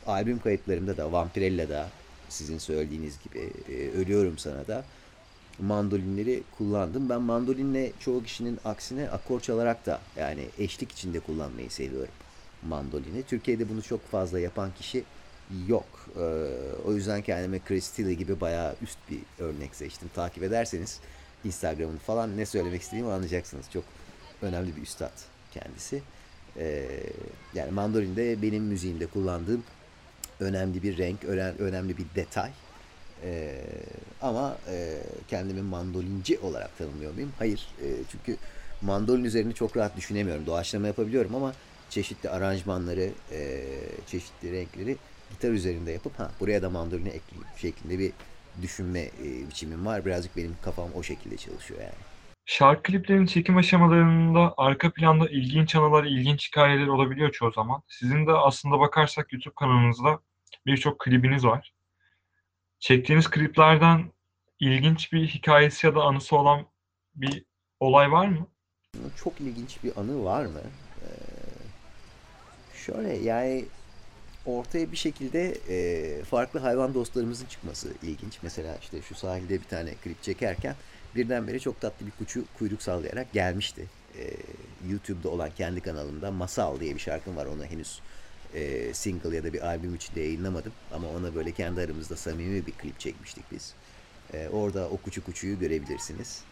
albüm 0.07 0.39
kayıtlarımda 0.39 0.97
da 0.97 1.13
Vampirella'da 1.13 1.89
sizin 2.29 2.59
söylediğiniz 2.59 3.19
gibi 3.25 3.53
Ölüyorum 3.97 4.39
Sana 4.39 4.67
da 4.67 4.85
mandolinleri 5.59 6.43
kullandım. 6.59 7.09
Ben 7.09 7.23
mandolinle 7.23 7.93
çoğu 8.01 8.23
kişinin 8.25 8.59
aksine 8.65 9.11
akor 9.11 9.41
çalarak 9.41 9.87
da 9.87 10.01
yani 10.17 10.47
eşlik 10.59 10.93
içinde 10.93 11.21
kullanmayı 11.21 11.71
seviyorum 11.71 12.15
mandolini. 12.69 13.23
Türkiye'de 13.23 13.69
bunu 13.69 13.83
çok 13.83 14.11
fazla 14.11 14.41
yapan 14.41 14.71
kişi 14.79 15.05
yok. 15.69 15.87
Ee, 16.17 16.21
o 16.87 16.93
yüzden 16.93 17.23
kendime 17.23 17.59
Chris 17.59 17.91
Tilly 17.91 18.17
gibi 18.17 18.41
bayağı 18.41 18.77
üst 18.83 18.99
bir 19.11 19.45
örnek 19.45 19.75
seçtim. 19.75 20.11
Takip 20.15 20.43
ederseniz 20.43 21.01
Instagram'ını 21.45 21.99
falan 21.99 22.37
ne 22.37 22.47
söylemek 22.47 22.83
istediğimi 22.83 23.13
anlayacaksınız. 23.13 23.67
Çok 23.73 23.85
önemli 24.43 24.77
bir 24.77 24.83
üstad 24.83 25.13
kendisi. 25.55 26.03
Ee, 26.57 26.87
yani 27.55 27.71
mandolinde 27.71 28.43
benim 28.43 28.65
müziğimde 28.65 29.07
kullandığım 29.07 29.65
önemli 30.41 30.83
bir 30.83 30.99
renk, 30.99 31.25
önemli 31.59 31.99
bir 31.99 32.07
detay. 32.15 32.51
Ee, 33.25 33.63
ama 34.23 34.57
e, 34.69 34.99
kendimi 35.29 35.63
mandolinci 35.63 36.39
olarak 36.39 36.79
tanımlıyor 36.79 37.15
muyum? 37.15 37.33
Hayır. 37.39 37.69
E, 37.83 37.87
çünkü 38.11 38.37
mandolin 38.83 39.25
üzerine 39.25 39.53
çok 39.53 39.77
rahat 39.77 39.97
düşünemiyorum. 39.97 40.47
Doğaçlama 40.47 40.87
yapabiliyorum 40.87 41.35
ama 41.35 41.55
çeşitli 41.91 42.31
aranjmanları, 42.31 43.11
e, 43.33 43.65
çeşitli 44.07 44.53
renkleri 44.53 44.97
gitar 45.33 45.51
üzerinde 45.51 45.93
yapıp 45.93 46.19
ha 46.19 46.31
buraya 46.41 46.63
da 46.63 46.71
mandolini 46.71 47.09
ekleyeyim 47.09 47.49
şeklinde 47.57 47.99
bir 47.99 48.13
düşünme 48.63 49.01
e, 49.01 49.49
biçimim 49.49 49.87
var. 49.87 50.05
Birazcık 50.05 50.37
benim 50.37 50.57
kafam 50.63 50.89
o 50.95 51.03
şekilde 51.03 51.37
çalışıyor 51.37 51.81
yani. 51.81 51.95
Şarkı 52.45 52.83
kliplerin 52.83 53.27
çekim 53.27 53.57
aşamalarında 53.57 54.55
arka 54.57 54.93
planda 54.93 55.29
ilginç 55.29 55.77
anılar, 55.77 56.05
ilginç 56.05 56.49
hikayeler 56.49 56.87
olabiliyor 56.87 57.33
çoğu 57.33 57.53
zaman. 57.53 57.83
Sizin 57.89 58.27
de 58.27 58.33
aslında 58.33 58.81
bakarsak 58.81 59.33
YouTube 59.33 59.55
kanalınızda 59.55 60.21
birçok 60.67 60.99
klibiniz 60.99 61.45
var. 61.45 61.75
Çektiğiniz 62.79 63.31
kliplerden 63.31 64.13
ilginç 64.61 65.13
bir 65.13 65.27
hikâyesi 65.29 65.87
ya 65.87 65.95
da 65.95 66.01
anısı 66.03 66.37
olan 66.37 66.67
bir 67.15 67.45
olay 67.81 68.13
var 68.13 68.27
mı? 68.27 68.47
Çok 69.17 69.41
ilginç 69.41 69.85
bir 69.85 69.97
anı 69.97 70.25
var 70.25 70.45
mı? 70.45 70.61
Ee, 71.03 71.09
şöyle 72.75 73.13
yani 73.13 73.65
ortaya 74.47 74.93
bir 74.93 74.97
şekilde 74.97 75.59
e, 75.69 76.25
farklı 76.25 76.61
hayvan 76.61 76.95
dostlarımızın 76.95 77.47
çıkması 77.47 77.89
ilginç. 78.03 78.39
Mesela 78.43 78.77
işte 78.83 79.03
şu 79.03 79.15
sahilde 79.15 79.61
bir 79.61 79.65
tane 79.65 79.95
klip 79.95 80.23
çekerken 80.23 80.75
birdenbire 81.17 81.59
çok 81.59 81.81
tatlı 81.81 82.07
bir 82.07 82.11
kuçu 82.11 82.45
kuyruk 82.59 82.83
sallayarak 82.83 83.33
gelmişti. 83.33 83.87
Ee, 84.19 84.31
YouTube'da 84.91 85.29
olan 85.29 85.51
kendi 85.57 85.81
kanalımda 85.81 86.31
Masal 86.31 86.81
diye 86.81 86.95
bir 86.95 87.01
şarkım 87.01 87.37
var. 87.37 87.47
Onu 87.47 87.65
henüz 87.65 88.01
e, 88.55 88.95
single 88.95 89.37
ya 89.37 89.45
da 89.45 89.53
bir 89.53 89.67
albüm 89.67 89.95
içinde 89.95 90.21
yayınlamadım. 90.21 90.73
Ama 90.93 91.09
ona 91.09 91.35
böyle 91.35 91.53
kendi 91.53 91.81
aramızda 91.81 92.17
samimi 92.17 92.67
bir 92.67 92.73
klip 92.73 93.01
çekmiştik 93.01 93.45
biz. 93.53 93.75
Ee, 94.35 94.49
orada 94.49 94.89
o 94.89 94.97
kuçu 94.97 95.25
kuçuyu 95.25 95.59
görebilirsiniz. 95.59 96.45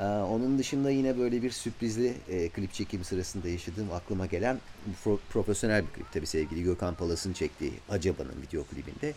Ee, 0.00 0.04
onun 0.04 0.58
dışında 0.58 0.90
yine 0.90 1.18
böyle 1.18 1.42
bir 1.42 1.50
sürprizli 1.50 2.14
e, 2.28 2.48
klip 2.48 2.72
çekimi 2.72 3.04
sırasında 3.04 3.48
yaşadığım 3.48 3.92
aklıma 3.92 4.26
gelen 4.26 4.58
pro- 5.04 5.18
profesyonel 5.30 5.82
bir 5.82 5.90
klip 5.90 6.12
tabii 6.12 6.26
sevgili 6.26 6.62
Gökhan 6.62 6.94
Palas'ın 6.94 7.32
çektiği 7.32 7.72
Acaba'nın 7.90 8.42
video 8.42 8.64
klibinde. 8.64 9.12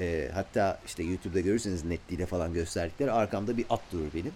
Ee, 0.00 0.30
hatta 0.34 0.80
işte 0.86 1.02
YouTube'da 1.02 1.40
görürseniz 1.40 1.84
netliğiyle 1.84 2.26
falan 2.26 2.52
gösterdikleri 2.52 3.12
arkamda 3.12 3.56
bir 3.56 3.64
at 3.70 3.80
durur 3.92 4.14
benim. 4.14 4.32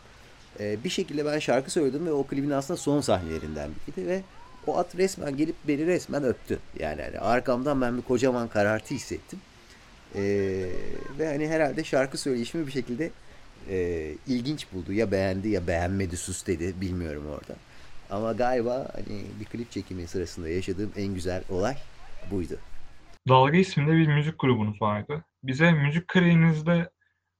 Ee, 0.60 0.84
bir 0.84 0.88
şekilde 0.88 1.24
ben 1.24 1.38
şarkı 1.38 1.70
söyledim 1.70 2.06
ve 2.06 2.12
o 2.12 2.26
klibin 2.26 2.50
aslında 2.50 2.76
son 2.76 3.00
sahnelerinden 3.00 3.70
biriydi 3.86 4.08
ve 4.08 4.22
o 4.66 4.78
at 4.78 4.96
resmen 4.96 5.36
gelip 5.36 5.56
beni 5.68 5.86
resmen 5.86 6.24
öptü. 6.24 6.58
Yani 6.78 7.02
hani 7.02 7.18
arkamdan 7.18 7.80
ben 7.80 7.96
bir 7.96 8.02
kocaman 8.02 8.48
karartı 8.48 8.94
hissettim. 8.94 9.38
Ee, 10.14 10.20
ve 11.18 11.26
hani 11.26 11.48
herhalde 11.48 11.84
şarkı 11.84 12.18
söyleyişimi 12.18 12.66
bir 12.66 12.72
şekilde 12.72 13.10
e, 13.70 14.08
ilginç 14.26 14.66
buldu. 14.72 14.92
Ya 14.92 15.10
beğendi 15.10 15.48
ya 15.48 15.66
beğenmedi 15.66 16.16
sus 16.16 16.46
dedi 16.46 16.80
bilmiyorum 16.80 17.24
orada. 17.30 17.54
Ama 18.10 18.32
galiba 18.32 18.88
hani 18.94 19.24
bir 19.40 19.44
klip 19.44 19.70
çekimi 19.70 20.06
sırasında 20.06 20.48
yaşadığım 20.48 20.92
en 20.96 21.14
güzel 21.14 21.44
olay 21.50 21.76
buydu. 22.30 22.58
Dalga 23.28 23.56
isminde 23.56 23.92
bir 23.92 24.06
müzik 24.06 24.38
grubunuz 24.38 24.82
vardı. 24.82 25.24
Bize 25.42 25.72
müzik 25.72 26.08
kariyerinizde 26.08 26.90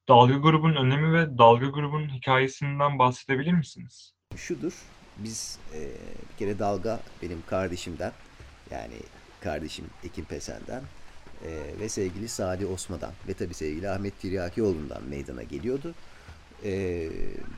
Dalga 0.09 0.33
grubunun 0.33 0.75
önemi 0.75 1.13
ve 1.13 1.37
Dalga 1.37 1.65
grubunun 1.65 2.09
hikâyesinden 2.09 2.99
bahsedebilir 2.99 3.51
misiniz? 3.51 4.13
Şudur, 4.35 4.73
biz 5.17 5.59
e, 5.73 5.79
bir 6.31 6.37
kere 6.37 6.59
Dalga 6.59 6.99
benim 7.21 7.43
kardeşimden 7.45 8.11
yani 8.71 8.95
kardeşim 9.41 9.85
Ekim 10.03 10.25
Pesen'den 10.25 10.83
e, 11.45 11.79
ve 11.79 11.89
sevgili 11.89 12.27
Sadi 12.27 12.65
Osman'dan 12.65 13.11
ve 13.27 13.33
tabii 13.33 13.53
sevgili 13.53 13.89
Ahmet 13.89 14.21
Tiryakioğlu'ndan 14.21 15.03
meydana 15.03 15.43
geliyordu. 15.43 15.93
E, 16.65 17.09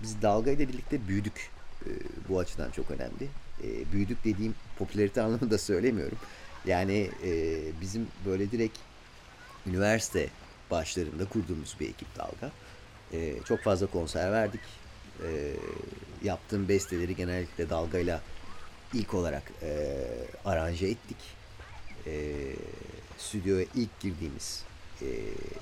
biz 0.03 0.21
Dalga 0.21 0.51
ile 0.51 0.69
birlikte 0.69 1.07
büyüdük. 1.07 1.51
E, 1.85 1.89
bu 2.29 2.39
açıdan 2.39 2.71
çok 2.71 2.91
önemli. 2.91 3.27
E, 3.63 3.91
büyüdük 3.91 4.23
dediğim 4.23 4.55
popülarite 4.77 5.21
anlamında 5.21 5.57
söylemiyorum. 5.57 6.17
Yani 6.65 7.09
e, 7.23 7.59
bizim 7.81 8.07
böyle 8.25 8.51
direkt 8.51 8.77
üniversite 9.67 10.29
başlarında 10.71 11.25
kurduğumuz 11.25 11.75
bir 11.79 11.89
ekip 11.89 12.07
Dalga. 12.17 12.51
E, 13.13 13.43
çok 13.47 13.59
fazla 13.59 13.87
konser 13.87 14.31
verdik. 14.31 14.61
E, 15.23 15.53
yaptığım 16.23 16.69
besteleri 16.69 17.15
genellikle 17.15 17.69
Dalga'yla 17.69 18.21
ilk 18.93 19.13
olarak 19.13 19.43
e, 19.61 19.97
aranje 20.45 20.87
ettik. 20.87 21.17
E, 22.07 22.13
stüdyoya 23.17 23.65
ilk 23.75 23.99
girdiğimiz 23.99 24.63
e, 25.01 25.07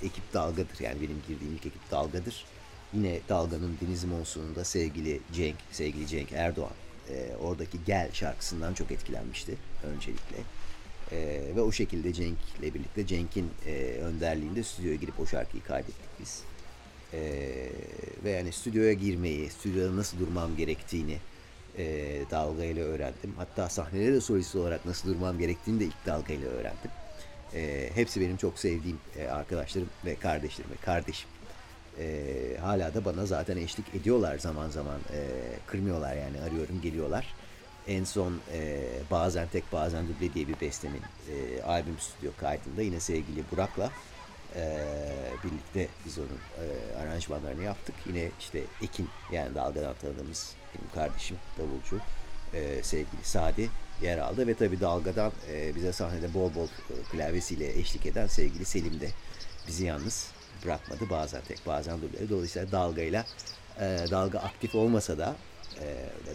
ekip 0.06 0.34
Dalga'dır. 0.34 0.80
Yani 0.80 1.02
benim 1.02 1.22
girdiğim 1.28 1.54
ilk 1.54 1.66
ekip 1.66 1.92
Dalga'dır. 1.92 2.46
Yine 2.94 3.20
Dalga'nın 3.30 3.78
Deniz 3.82 4.04
Monsun'unda 4.04 4.64
sevgili 4.64 5.20
Cenk, 5.34 5.56
sevgili 5.72 6.08
Cenk 6.08 6.32
Erdoğan 6.32 6.74
e, 7.10 7.36
oradaki 7.36 7.78
Gel 7.86 8.12
şarkısından 8.14 8.74
çok 8.74 8.92
etkilenmişti 8.92 9.58
öncelikle. 9.84 10.38
E, 11.12 11.42
ve 11.56 11.62
o 11.62 11.72
şekilde 11.72 12.14
Cenk'le 12.14 12.62
birlikte 12.62 13.08
Cenk'in 13.08 13.50
e, 13.66 13.74
önderliğinde 14.02 14.64
stüdyoya 14.64 14.96
girip 14.96 15.20
o 15.20 15.26
şarkıyı 15.26 15.64
kaydettik 15.64 16.10
biz. 16.20 16.44
E, 17.14 17.22
ve 18.24 18.30
yani 18.30 18.52
stüdyoya 18.52 18.94
girmeyi, 18.94 19.50
stüdyoda 19.50 19.98
nasıl 19.98 20.20
durmam 20.20 20.58
gerektiğini 20.58 21.18
e, 21.78 21.86
dalgayla 22.32 22.84
öğrendim. 22.84 23.34
Hatta 23.38 23.70
sahnede 23.70 24.14
de 24.14 24.22
solist 24.22 24.56
olarak 24.56 24.86
nasıl 24.86 25.10
durmam 25.10 25.40
gerektiğini 25.40 25.80
de 25.80 25.86
ilk 25.86 26.06
dalgayla 26.06 26.50
öğrendim. 26.50 26.92
E, 27.56 27.90
hepsi 27.96 28.22
benim 28.22 28.38
çok 28.38 28.60
sevdiğim 28.60 29.00
e, 29.18 29.28
arkadaşlarım 29.28 29.90
ve 30.06 30.16
kardeşlerim 30.16 30.72
ve 30.72 30.76
kardeşim. 30.76 31.30
E, 32.00 32.58
hala 32.62 32.94
da 32.94 33.06
bana 33.06 33.26
zaten 33.26 33.58
eşlik 33.58 33.96
ediyorlar 33.96 34.38
zaman 34.38 34.70
zaman. 34.70 35.00
E, 35.14 35.20
kırmıyorlar 35.68 36.16
yani 36.16 36.42
arıyorum 36.42 36.82
geliyorlar. 36.82 37.34
En 37.88 38.04
son 38.04 38.40
e, 38.54 38.84
bazen 39.12 39.48
tek 39.48 39.74
bazen 39.74 40.08
duble 40.08 40.34
diye 40.34 40.48
bir 40.48 40.60
bestemin 40.62 41.02
e, 41.02 41.64
albüm 41.64 42.00
stüdyo 42.00 42.32
kaydında 42.40 42.82
yine 42.82 43.00
sevgili 43.00 43.44
Burak'la 43.52 43.92
e, 44.56 44.86
birlikte 45.44 45.88
biz 46.06 46.18
onun 46.20 46.28
e, 46.28 46.98
aranjmanlarını 46.98 47.64
yaptık. 47.64 47.96
Yine 48.08 48.30
işte 48.40 48.64
Ekin 48.82 49.10
yani 49.32 49.56
dalgadan 49.56 49.96
tanıdığımız 50.02 50.56
benim 50.76 50.92
kardeşim 50.94 51.38
davulcu 51.58 52.00
e, 52.54 52.84
sevgili 52.84 53.24
Sadi 53.24 53.70
yer 54.04 54.18
aldı 54.18 54.48
ve 54.48 54.54
tabii 54.54 54.80
dalgadan 54.82 55.32
e, 55.52 55.76
bize 55.76 55.94
sahnede 55.94 56.34
bol 56.34 56.56
bol 56.56 56.66
e, 56.66 56.94
klavyesiyle 57.12 57.80
eşlik 57.80 58.06
eden 58.06 58.28
sevgili 58.28 58.66
Selim 58.66 59.00
de 59.00 59.10
bizi 59.68 59.86
yalnız 59.86 60.32
bırakmadı. 60.66 61.10
Bazen 61.10 61.42
tek 61.42 61.68
bazen 61.68 61.98
duble. 62.02 62.30
Dolayısıyla 62.30 62.72
dalgayla 62.72 63.26
e, 63.80 63.84
dalga 64.12 64.40
aktif 64.40 64.76
olmasa 64.76 65.18
da 65.18 65.36
e, 65.82 65.86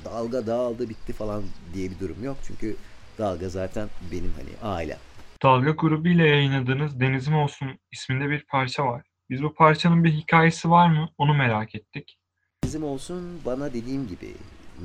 dalga 0.04 0.46
dağıldı 0.46 0.88
bitti 0.88 1.12
falan 1.12 1.42
diye 1.74 1.90
bir 1.90 1.98
durum 1.98 2.24
yok. 2.24 2.36
Çünkü 2.46 2.76
dalga 3.18 3.48
zaten 3.48 3.88
benim 4.12 4.32
hani 4.36 4.72
ailem. 4.72 4.98
Dalga 5.42 5.70
grubu 5.70 6.08
ile 6.08 6.28
yayınladığınız 6.28 7.00
Denizim 7.00 7.34
Olsun 7.34 7.68
isminde 7.92 8.30
bir 8.30 8.44
parça 8.44 8.86
var. 8.86 9.02
Biz 9.30 9.42
bu 9.42 9.54
parçanın 9.54 10.04
bir 10.04 10.12
hikâyesi 10.12 10.70
var 10.70 10.88
mı? 10.88 11.08
Onu 11.18 11.34
merak 11.34 11.74
ettik. 11.74 12.18
Bizim 12.64 12.84
olsun 12.84 13.40
bana 13.44 13.72
dediğim 13.74 14.08
gibi 14.08 14.34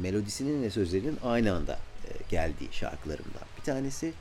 melodisinin 0.02 0.64
ve 0.64 0.70
sözlerinin 0.70 1.18
aynı 1.24 1.54
anda 1.54 1.80
geldiği 2.30 2.70
şarkılarımdan 2.72 3.44
bir 3.58 3.64
tanesi. 3.64 4.14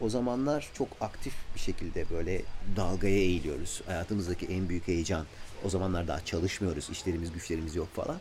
O 0.00 0.08
zamanlar 0.08 0.68
çok 0.74 0.88
aktif 1.00 1.32
bir 1.54 1.60
şekilde 1.60 2.04
böyle 2.10 2.42
dalgaya 2.76 3.18
eğiliyoruz. 3.18 3.82
Hayatımızdaki 3.86 4.46
en 4.46 4.68
büyük 4.68 4.88
heyecan. 4.88 5.26
O 5.64 5.68
zamanlar 5.68 6.08
daha 6.08 6.24
çalışmıyoruz, 6.24 6.90
işlerimiz 6.90 7.32
güçlerimiz 7.32 7.76
yok 7.76 7.94
falan. 7.94 8.16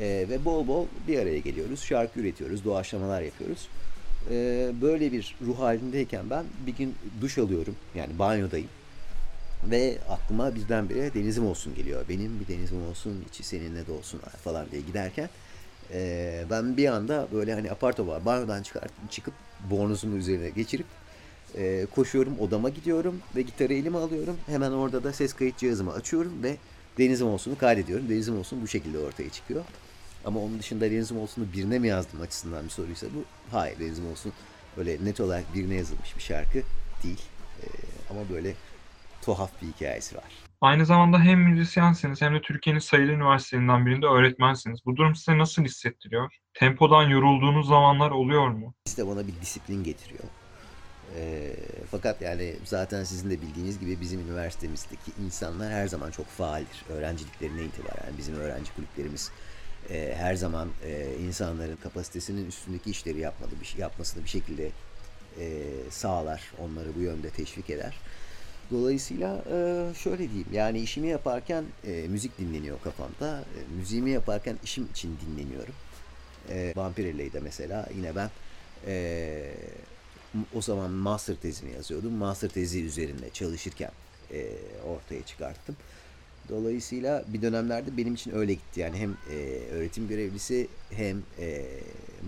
E, 0.00 0.26
ve 0.28 0.44
bol 0.44 0.66
bol 0.66 0.86
bir 1.08 1.18
araya 1.18 1.38
geliyoruz, 1.38 1.84
şarkı 1.84 2.20
üretiyoruz, 2.20 2.64
doğaçlamalar 2.64 3.22
yapıyoruz. 3.22 3.68
E, 4.30 4.70
böyle 4.82 5.12
bir 5.12 5.36
ruh 5.46 5.58
halindeyken 5.58 6.30
ben 6.30 6.44
bir 6.66 6.76
gün 6.76 6.94
duş 7.20 7.38
alıyorum, 7.38 7.76
yani 7.94 8.18
banyodayım. 8.18 8.68
Ve 9.70 9.98
aklıma 10.08 10.54
birdenbire 10.54 11.14
denizim 11.14 11.46
olsun 11.46 11.74
geliyor. 11.74 12.04
Benim 12.08 12.40
bir 12.40 12.48
denizim 12.48 12.86
olsun, 12.86 13.24
içi 13.30 13.42
seninle 13.42 13.86
de 13.86 13.92
olsun 13.92 14.20
falan 14.44 14.70
diye 14.70 14.82
giderken 14.82 15.28
e, 15.92 16.44
ben 16.50 16.76
bir 16.76 16.88
anda 16.88 17.28
böyle 17.32 17.54
hani 17.54 17.70
apar 17.70 17.96
topar 17.96 18.24
banyodan 18.24 18.62
çıkart, 18.62 18.92
çıkıp 19.10 19.34
bornozumu 19.70 20.16
üzerine 20.16 20.50
geçirip 20.50 20.86
e, 21.56 21.86
koşuyorum 21.94 22.38
odama 22.40 22.68
gidiyorum 22.68 23.20
ve 23.36 23.42
gitarı 23.42 23.74
elime 23.74 23.98
alıyorum. 23.98 24.36
Hemen 24.46 24.70
orada 24.70 25.04
da 25.04 25.12
ses 25.12 25.32
kayıt 25.32 25.58
cihazımı 25.58 25.92
açıyorum 25.92 26.42
ve 26.42 26.56
Denizim 26.98 27.26
Olsun'u 27.26 27.58
kaydediyorum. 27.58 28.08
Denizim 28.08 28.38
Olsun 28.38 28.62
bu 28.62 28.68
şekilde 28.68 28.98
ortaya 28.98 29.30
çıkıyor. 29.30 29.64
Ama 30.24 30.40
onun 30.40 30.58
dışında 30.58 30.90
Denizim 30.90 31.18
Olsun'u 31.18 31.52
birine 31.52 31.78
mi 31.78 31.88
yazdım 31.88 32.20
açısından 32.20 32.64
bir 32.64 32.70
soruysa 32.70 33.06
bu. 33.06 33.24
Hayır 33.50 33.78
Denizim 33.78 34.10
Olsun 34.10 34.32
öyle 34.76 35.04
net 35.04 35.20
olarak 35.20 35.54
birine 35.54 35.74
yazılmış 35.74 36.16
bir 36.16 36.22
şarkı 36.22 36.62
değil. 37.02 37.22
E, 37.62 37.66
ama 38.10 38.20
böyle 38.30 38.54
tuhaf 39.22 39.50
bir 39.62 39.66
hikayesi 39.66 40.16
var. 40.16 40.47
Aynı 40.60 40.86
zamanda 40.86 41.20
hem 41.20 41.40
müzisyensiniz 41.40 42.22
hem 42.22 42.34
de 42.34 42.40
Türkiye'nin 42.40 42.80
sayılı 42.80 43.12
üniversitelerinden 43.12 43.86
birinde 43.86 44.06
öğretmensiniz. 44.06 44.80
Bu 44.86 44.96
durum 44.96 45.14
size 45.14 45.38
nasıl 45.38 45.64
hissettiriyor? 45.64 46.32
Tempodan 46.54 47.02
yorulduğunuz 47.02 47.68
zamanlar 47.68 48.10
oluyor 48.10 48.48
mu? 48.48 48.74
İşte 48.86 49.06
bana 49.06 49.26
bir 49.26 49.40
disiplin 49.40 49.84
getiriyor. 49.84 50.24
E, 51.16 51.52
fakat 51.90 52.22
yani 52.22 52.56
zaten 52.64 53.04
sizin 53.04 53.30
de 53.30 53.42
bildiğiniz 53.42 53.78
gibi 53.78 54.00
bizim 54.00 54.20
üniversitemizdeki 54.20 55.12
insanlar 55.26 55.72
her 55.72 55.88
zaman 55.88 56.10
çok 56.10 56.26
faaldir. 56.26 56.84
Öğrenciliklerine 56.88 57.64
itibaren 57.64 58.12
bizim 58.18 58.34
öğrenci 58.34 58.74
kulüplerimiz 58.74 59.32
e, 59.90 60.14
her 60.16 60.34
zaman 60.34 60.68
e, 60.84 61.14
insanların 61.26 61.76
kapasitesinin 61.76 62.46
üstündeki 62.48 62.90
işleri 62.90 63.18
yapmalı, 63.18 63.50
bir, 63.60 63.66
şey, 63.66 63.80
yapmasını 63.80 64.24
bir 64.24 64.28
şekilde 64.28 64.70
e, 65.40 65.62
sağlar, 65.90 66.42
onları 66.58 66.94
bu 66.94 67.00
yönde 67.00 67.30
teşvik 67.30 67.70
eder. 67.70 67.94
Dolayısıyla 68.70 69.44
şöyle 69.94 70.18
diyeyim 70.18 70.48
yani 70.52 70.80
işimi 70.80 71.08
yaparken 71.08 71.64
müzik 72.08 72.38
dinleniyor 72.38 72.80
kafamda. 72.80 73.40
E, 73.40 73.76
müziğimi 73.78 74.10
yaparken 74.10 74.56
işim 74.64 74.84
için 74.84 75.18
dinleniyorum. 75.26 75.74
E, 76.50 76.72
Vampirelle'de 76.76 77.40
mesela 77.40 77.88
yine 77.96 78.12
ben 78.16 78.30
o 80.54 80.62
zaman 80.62 80.90
master 80.90 81.36
tezimi 81.36 81.72
yazıyordum. 81.72 82.12
Master 82.12 82.48
tezi 82.48 82.84
üzerinde 82.84 83.30
çalışırken 83.30 83.90
ortaya 84.86 85.22
çıkarttım. 85.26 85.76
Dolayısıyla 86.48 87.24
bir 87.28 87.42
dönemlerde 87.42 87.96
benim 87.96 88.14
için 88.14 88.34
öyle 88.34 88.52
gitti. 88.52 88.80
Yani 88.80 88.96
hem 88.98 89.10
e, 89.10 89.60
öğretim 89.72 90.08
görevlisi 90.08 90.68
hem 90.90 91.22
e, 91.38 91.66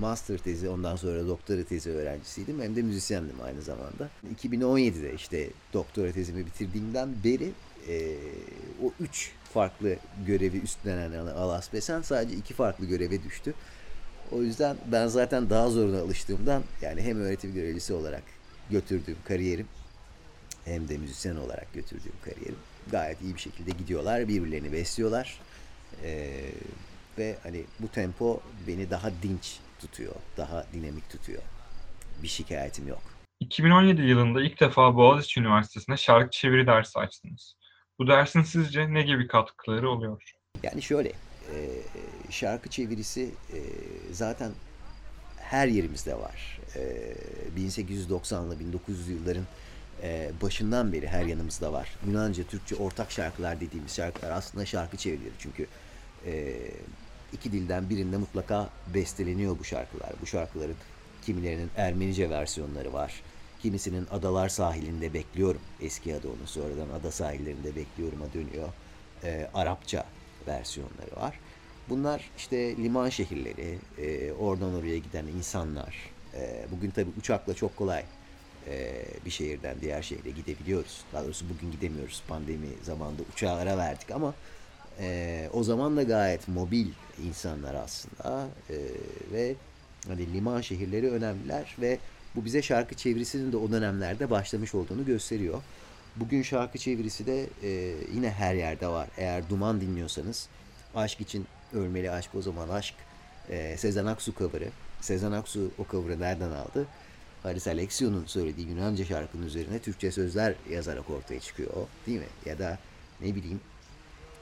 master 0.00 0.38
tezi 0.38 0.68
ondan 0.68 0.96
sonra 0.96 1.26
doktora 1.26 1.64
tezi 1.64 1.90
öğrencisiydim 1.90 2.62
hem 2.62 2.76
de 2.76 2.82
müzisyendim 2.82 3.40
aynı 3.44 3.62
zamanda. 3.62 4.10
2017'de 4.42 5.14
işte 5.14 5.50
doktora 5.72 6.12
tezimi 6.12 6.46
bitirdiğimden 6.46 7.08
beri 7.24 7.50
e, 7.88 8.16
o 8.84 8.92
üç 9.00 9.30
farklı 9.54 9.96
görevi 10.26 10.58
üstlenen 10.58 11.26
Alas 11.26 11.72
Besen 11.72 12.02
sadece 12.02 12.36
iki 12.36 12.54
farklı 12.54 12.86
göreve 12.86 13.22
düştü. 13.22 13.54
O 14.32 14.42
yüzden 14.42 14.76
ben 14.92 15.06
zaten 15.06 15.50
daha 15.50 15.70
zoruna 15.70 16.00
alıştığımdan 16.00 16.62
yani 16.82 17.02
hem 17.02 17.20
öğretim 17.20 17.54
görevlisi 17.54 17.92
olarak 17.92 18.22
götürdüğüm 18.70 19.16
kariyerim 19.24 19.66
hem 20.64 20.88
de 20.88 20.98
müzisyen 20.98 21.36
olarak 21.36 21.74
götürdüğüm 21.74 22.12
kariyerim 22.24 22.58
gayet 22.90 23.22
iyi 23.22 23.34
bir 23.34 23.40
şekilde 23.40 23.70
gidiyorlar. 23.70 24.28
Birbirlerini 24.28 24.72
besliyorlar. 24.72 25.40
Ee, 26.04 26.50
ve 27.18 27.36
hani 27.42 27.64
bu 27.80 27.88
tempo 27.88 28.40
beni 28.66 28.90
daha 28.90 29.10
dinç 29.22 29.58
tutuyor. 29.80 30.14
Daha 30.36 30.66
dinamik 30.72 31.10
tutuyor. 31.10 31.42
Bir 32.22 32.28
şikayetim 32.28 32.88
yok. 32.88 33.02
2017 33.40 34.02
yılında 34.02 34.42
ilk 34.42 34.60
defa 34.60 34.96
Boğaziçi 34.96 35.40
Üniversitesi'nde 35.40 35.96
şarkı 35.96 36.30
çeviri 36.30 36.66
dersi 36.66 36.98
açtınız. 36.98 37.56
Bu 37.98 38.06
dersin 38.06 38.42
sizce 38.42 38.94
ne 38.94 39.02
gibi 39.02 39.26
katkıları 39.26 39.90
oluyor? 39.90 40.22
Yani 40.62 40.82
şöyle, 40.82 41.08
e, 41.08 41.56
şarkı 42.30 42.70
çevirisi 42.70 43.30
e, 43.52 43.58
zaten 44.12 44.52
her 45.36 45.68
yerimizde 45.68 46.14
var. 46.14 46.60
E, 46.76 46.80
1890'lı 47.56 48.54
1900'lü 48.54 49.10
yılların 49.10 49.44
e, 50.02 50.30
başından 50.42 50.92
beri 50.92 51.08
her 51.08 51.24
yanımızda 51.24 51.72
var. 51.72 51.88
Yunanca, 52.06 52.44
Türkçe 52.44 52.76
ortak 52.76 53.12
şarkılar 53.12 53.60
dediğimiz 53.60 53.96
şarkılar 53.96 54.30
aslında 54.30 54.66
şarkı 54.66 54.96
çevirileri. 54.96 55.32
Çünkü 55.38 55.66
e, 56.26 56.56
iki 57.32 57.52
dilden 57.52 57.90
birinde 57.90 58.16
mutlaka 58.16 58.68
besteleniyor 58.94 59.58
bu 59.58 59.64
şarkılar. 59.64 60.12
Bu 60.22 60.26
şarkıların 60.26 60.76
kimilerinin 61.22 61.70
Ermenice 61.76 62.30
versiyonları 62.30 62.92
var. 62.92 63.22
Kimisinin 63.62 64.06
Adalar 64.10 64.48
Sahilinde 64.48 65.14
Bekliyorum. 65.14 65.60
Eski 65.80 66.14
adı 66.14 66.28
onun 66.28 66.46
sonradan 66.46 66.88
Ada 67.00 67.10
Sahillerinde 67.10 67.76
Bekliyorum'a 67.76 68.32
dönüyor. 68.34 68.68
E, 69.24 69.50
Arapça 69.54 70.04
versiyonları 70.46 71.16
var. 71.16 71.40
Bunlar 71.88 72.30
işte 72.36 72.76
liman 72.76 73.08
şehirleri, 73.08 73.78
e, 73.98 74.32
oradan 74.32 74.74
oraya 74.74 74.98
giden 74.98 75.26
insanlar. 75.26 75.96
E, 76.34 76.66
bugün 76.72 76.90
tabii 76.90 77.10
uçakla 77.18 77.54
çok 77.54 77.76
kolay 77.76 78.04
e, 78.68 79.04
bir 79.24 79.30
şehirden 79.30 79.76
diğer 79.80 80.02
şehre 80.02 80.30
gidebiliyoruz. 80.30 81.00
Daha 81.12 81.24
doğrusu 81.24 81.44
bugün 81.54 81.72
gidemiyoruz. 81.72 82.22
Pandemi 82.28 82.68
zamanında 82.82 83.22
uçağa 83.34 83.54
ara 83.54 83.78
verdik 83.78 84.10
ama 84.10 84.34
e, 85.00 85.48
o 85.52 85.62
zaman 85.62 85.96
da 85.96 86.02
gayet 86.02 86.48
mobil 86.48 86.86
insanlar 87.26 87.74
aslında 87.74 88.48
e, 88.70 88.76
ve 89.32 89.54
hani 90.08 90.34
liman 90.34 90.60
şehirleri 90.60 91.10
önemliler 91.10 91.76
ve 91.80 91.98
bu 92.36 92.44
bize 92.44 92.62
şarkı 92.62 92.94
çevirisinin 92.94 93.52
de 93.52 93.56
o 93.56 93.70
dönemlerde 93.70 94.30
başlamış 94.30 94.74
olduğunu 94.74 95.06
gösteriyor. 95.06 95.62
Bugün 96.16 96.42
şarkı 96.42 96.78
çevirisi 96.78 97.26
de 97.26 97.46
e, 97.62 97.94
yine 98.14 98.30
her 98.30 98.54
yerde 98.54 98.88
var. 98.88 99.08
Eğer 99.16 99.48
Duman 99.48 99.80
dinliyorsanız 99.80 100.48
Aşk 100.94 101.20
için 101.20 101.46
Ölmeli 101.72 102.10
Aşk 102.10 102.34
o 102.34 102.42
zaman 102.42 102.68
Aşk 102.68 102.94
e, 103.50 103.76
Sezen 103.76 104.06
Aksu 104.06 104.34
cover'ı. 104.34 104.68
Sezen 105.00 105.32
Aksu 105.32 105.70
o 105.78 105.86
cover'ı 105.90 106.20
nereden 106.20 106.50
aldı? 106.50 106.86
Haris 107.42 107.66
Alexiou'nun 107.66 108.24
söylediği 108.26 108.68
Yunanca 108.68 109.04
şarkının 109.04 109.46
üzerine 109.46 109.78
Türkçe 109.78 110.10
sözler 110.12 110.54
yazarak 110.70 111.10
ortaya 111.10 111.40
çıkıyor 111.40 111.70
değil 112.06 112.18
mi? 112.18 112.26
Ya 112.46 112.58
da 112.58 112.78
ne 113.20 113.34
bileyim 113.34 113.60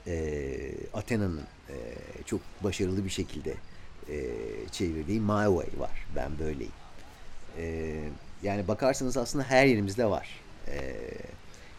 e, 0.06 0.70
Athena'nın 0.94 1.42
e, 1.68 1.74
çok 2.26 2.40
başarılı 2.64 3.04
bir 3.04 3.10
şekilde 3.10 3.54
e, 4.08 4.16
çevirdiği 4.72 5.20
My 5.20 5.44
Way 5.46 5.80
var. 5.80 6.06
Ben 6.16 6.38
böyleyim. 6.38 6.72
E, 7.58 7.94
yani 8.42 8.68
bakarsanız 8.68 9.16
aslında 9.16 9.44
her 9.44 9.66
yerimizde 9.66 10.06
var. 10.06 10.40
E, 10.68 10.94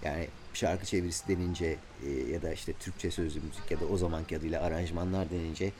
yani 0.03 0.27
şarkı 0.53 0.85
çevirisi 0.85 1.27
denince 1.27 1.75
e, 2.05 2.09
ya 2.31 2.41
da 2.41 2.53
işte 2.53 2.73
Türkçe 2.73 3.11
sözlü 3.11 3.39
müzik 3.39 3.71
ya 3.71 3.79
da 3.79 3.85
o 3.85 3.97
zamanki 3.97 4.37
adıyla 4.37 4.61
aranjmanlar 4.61 5.29
denince 5.29 5.71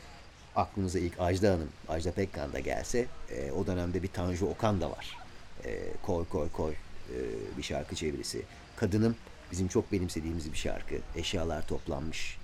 aklınıza 0.55 0.99
ilk 0.99 1.19
Ajda 1.19 1.51
Hanım, 1.51 1.69
Ajda 1.87 2.11
Pekkan 2.11 2.53
da 2.53 2.59
gelse 2.59 3.05
e, 3.31 3.51
o 3.51 3.67
dönemde 3.67 4.03
bir 4.03 4.07
Tanju 4.07 4.45
Okan 4.45 4.81
da 4.81 4.91
var. 4.91 5.17
E, 5.65 5.79
koy 6.03 6.25
koy 6.25 6.49
koy 6.49 6.73
e, 6.73 7.17
bir 7.57 7.63
şarkı 7.63 7.95
çevirisi. 7.95 8.41
Kadınım 8.75 9.15
bizim 9.51 9.67
çok 9.67 9.91
benimsediğimiz 9.91 10.51
bir 10.51 10.57
şarkı. 10.57 10.95
Eşyalar 11.15 11.67
toplanmış. 11.67 12.37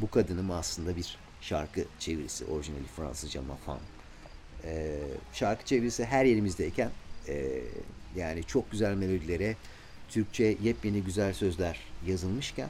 Bu 0.00 0.10
kadınım 0.10 0.50
aslında 0.50 0.96
bir 0.96 1.18
şarkı 1.40 1.84
çevirisi. 1.98 2.44
Orijinali 2.44 2.86
Fransızca 2.96 3.42
Mafan. 3.42 3.78
E, 4.64 4.98
şarkı 5.32 5.64
çevirisi 5.64 6.04
her 6.04 6.24
yerimizdeyken 6.24 6.90
e, 7.28 7.60
yani 8.16 8.44
çok 8.44 8.70
güzel 8.70 8.94
melodilere 8.94 9.56
Türkçe 10.08 10.56
yepyeni 10.62 11.02
güzel 11.02 11.34
sözler 11.34 11.80
yazılmışken 12.06 12.68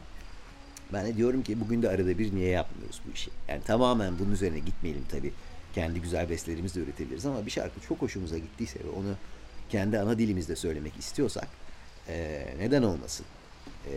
ben 0.92 1.06
de 1.06 1.16
diyorum 1.16 1.42
ki 1.42 1.60
bugün 1.60 1.82
de 1.82 1.88
arada 1.88 2.18
bir 2.18 2.34
niye 2.34 2.48
yapmıyoruz 2.48 3.00
bu 3.08 3.12
işi? 3.12 3.30
Yani 3.48 3.62
tamamen 3.62 4.18
bunun 4.18 4.30
üzerine 4.30 4.58
gitmeyelim 4.58 5.04
tabii. 5.10 5.32
Kendi 5.74 6.00
güzel 6.00 6.30
bestelerimizi 6.30 6.80
de 6.80 6.84
üretebiliriz 6.84 7.26
ama 7.26 7.46
bir 7.46 7.50
şarkı 7.50 7.80
çok 7.80 8.02
hoşumuza 8.02 8.38
gittiyse 8.38 8.78
ve 8.78 8.90
onu 8.90 9.14
kendi 9.70 9.98
ana 9.98 10.18
dilimizde 10.18 10.56
söylemek 10.56 10.96
istiyorsak 10.96 11.48
e, 12.08 12.46
neden 12.58 12.82
olmasın 12.82 13.26
e, 13.86 13.92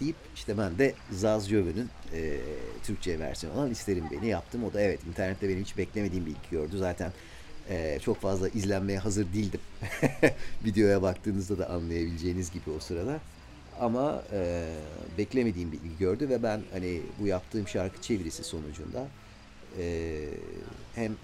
deyip 0.00 0.16
işte 0.34 0.58
ben 0.58 0.78
de 0.78 0.94
Zaz 1.10 1.48
Jove'nin 1.48 1.88
e, 2.12 2.40
Türkçe 2.84 3.18
versiyonu 3.18 3.58
olan 3.58 3.70
isterim 3.70 4.04
Beni 4.10 4.26
yaptım. 4.26 4.64
O 4.64 4.72
da 4.72 4.80
evet 4.80 5.00
internette 5.08 5.48
benim 5.48 5.60
hiç 5.60 5.76
beklemediğim 5.76 6.26
bir 6.26 6.30
ilgi 6.30 6.50
gördü. 6.50 6.78
Zaten 6.78 7.12
e, 7.68 7.98
çok 8.02 8.20
fazla 8.20 8.48
izlenmeye 8.48 8.98
hazır 8.98 9.32
değildim. 9.32 9.60
Videoya 10.64 11.02
baktığınızda 11.02 11.58
da 11.58 11.70
anlayabileceğiniz 11.70 12.52
gibi 12.52 12.70
o 12.70 12.80
sırada. 12.80 13.20
Ama 13.80 14.22
e, 14.32 14.68
beklemediğim 15.18 15.72
bir 15.72 15.78
ilgi 15.78 15.98
gördü 15.98 16.28
ve 16.28 16.42
ben 16.42 16.60
hani 16.72 17.00
bu 17.20 17.26
yaptığım 17.26 17.68
şarkı 17.68 18.02
çevirisi 18.02 18.44
sonucunda 18.44 19.08
e, 19.78 20.14
hem 20.94 21.16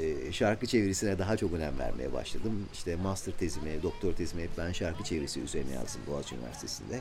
e, 0.00 0.32
şarkı 0.32 0.66
çevirisine 0.66 1.18
daha 1.18 1.36
çok 1.36 1.52
önem 1.52 1.78
vermeye 1.78 2.12
başladım. 2.12 2.68
İşte 2.72 2.96
master 2.96 3.32
tezimi, 3.32 3.82
doktor 3.82 4.12
tezimi 4.12 4.42
hep 4.42 4.50
ben 4.58 4.72
şarkı 4.72 5.04
çevirisi 5.04 5.40
üzerine 5.40 5.72
yazdım 5.74 6.00
Boğaziçi 6.06 6.34
Üniversitesi'nde. 6.34 7.00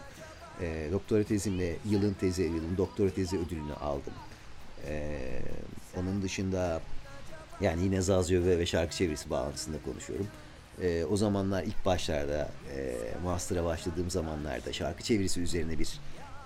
E, 0.62 0.90
doktora 0.92 1.24
tezimle 1.24 1.76
yılın 1.90 2.14
tezi, 2.14 2.42
yılın 2.42 2.78
doktora 2.78 3.10
tezi 3.10 3.38
ödülünü 3.38 3.74
aldım. 3.74 4.14
E, 4.88 5.20
onun 5.98 6.22
dışında 6.22 6.82
yani 7.62 7.84
yine 7.84 8.02
Zazio 8.02 8.44
ve, 8.44 8.60
ve 8.60 8.66
şarkı 8.66 8.96
çevirisi 8.96 9.30
bağlantısında 9.30 9.78
konuşuyorum. 9.86 10.28
E, 10.82 11.06
o 11.06 11.18
zamanlar 11.18 11.64
ilk 11.64 11.86
başlarda 11.86 12.50
e, 12.76 12.96
master'a 13.24 13.66
başladığım 13.66 14.10
zamanlarda 14.10 14.74
şarkı 14.74 15.04
çevirisi 15.04 15.42
üzerine 15.42 15.80
bir 15.80 16.00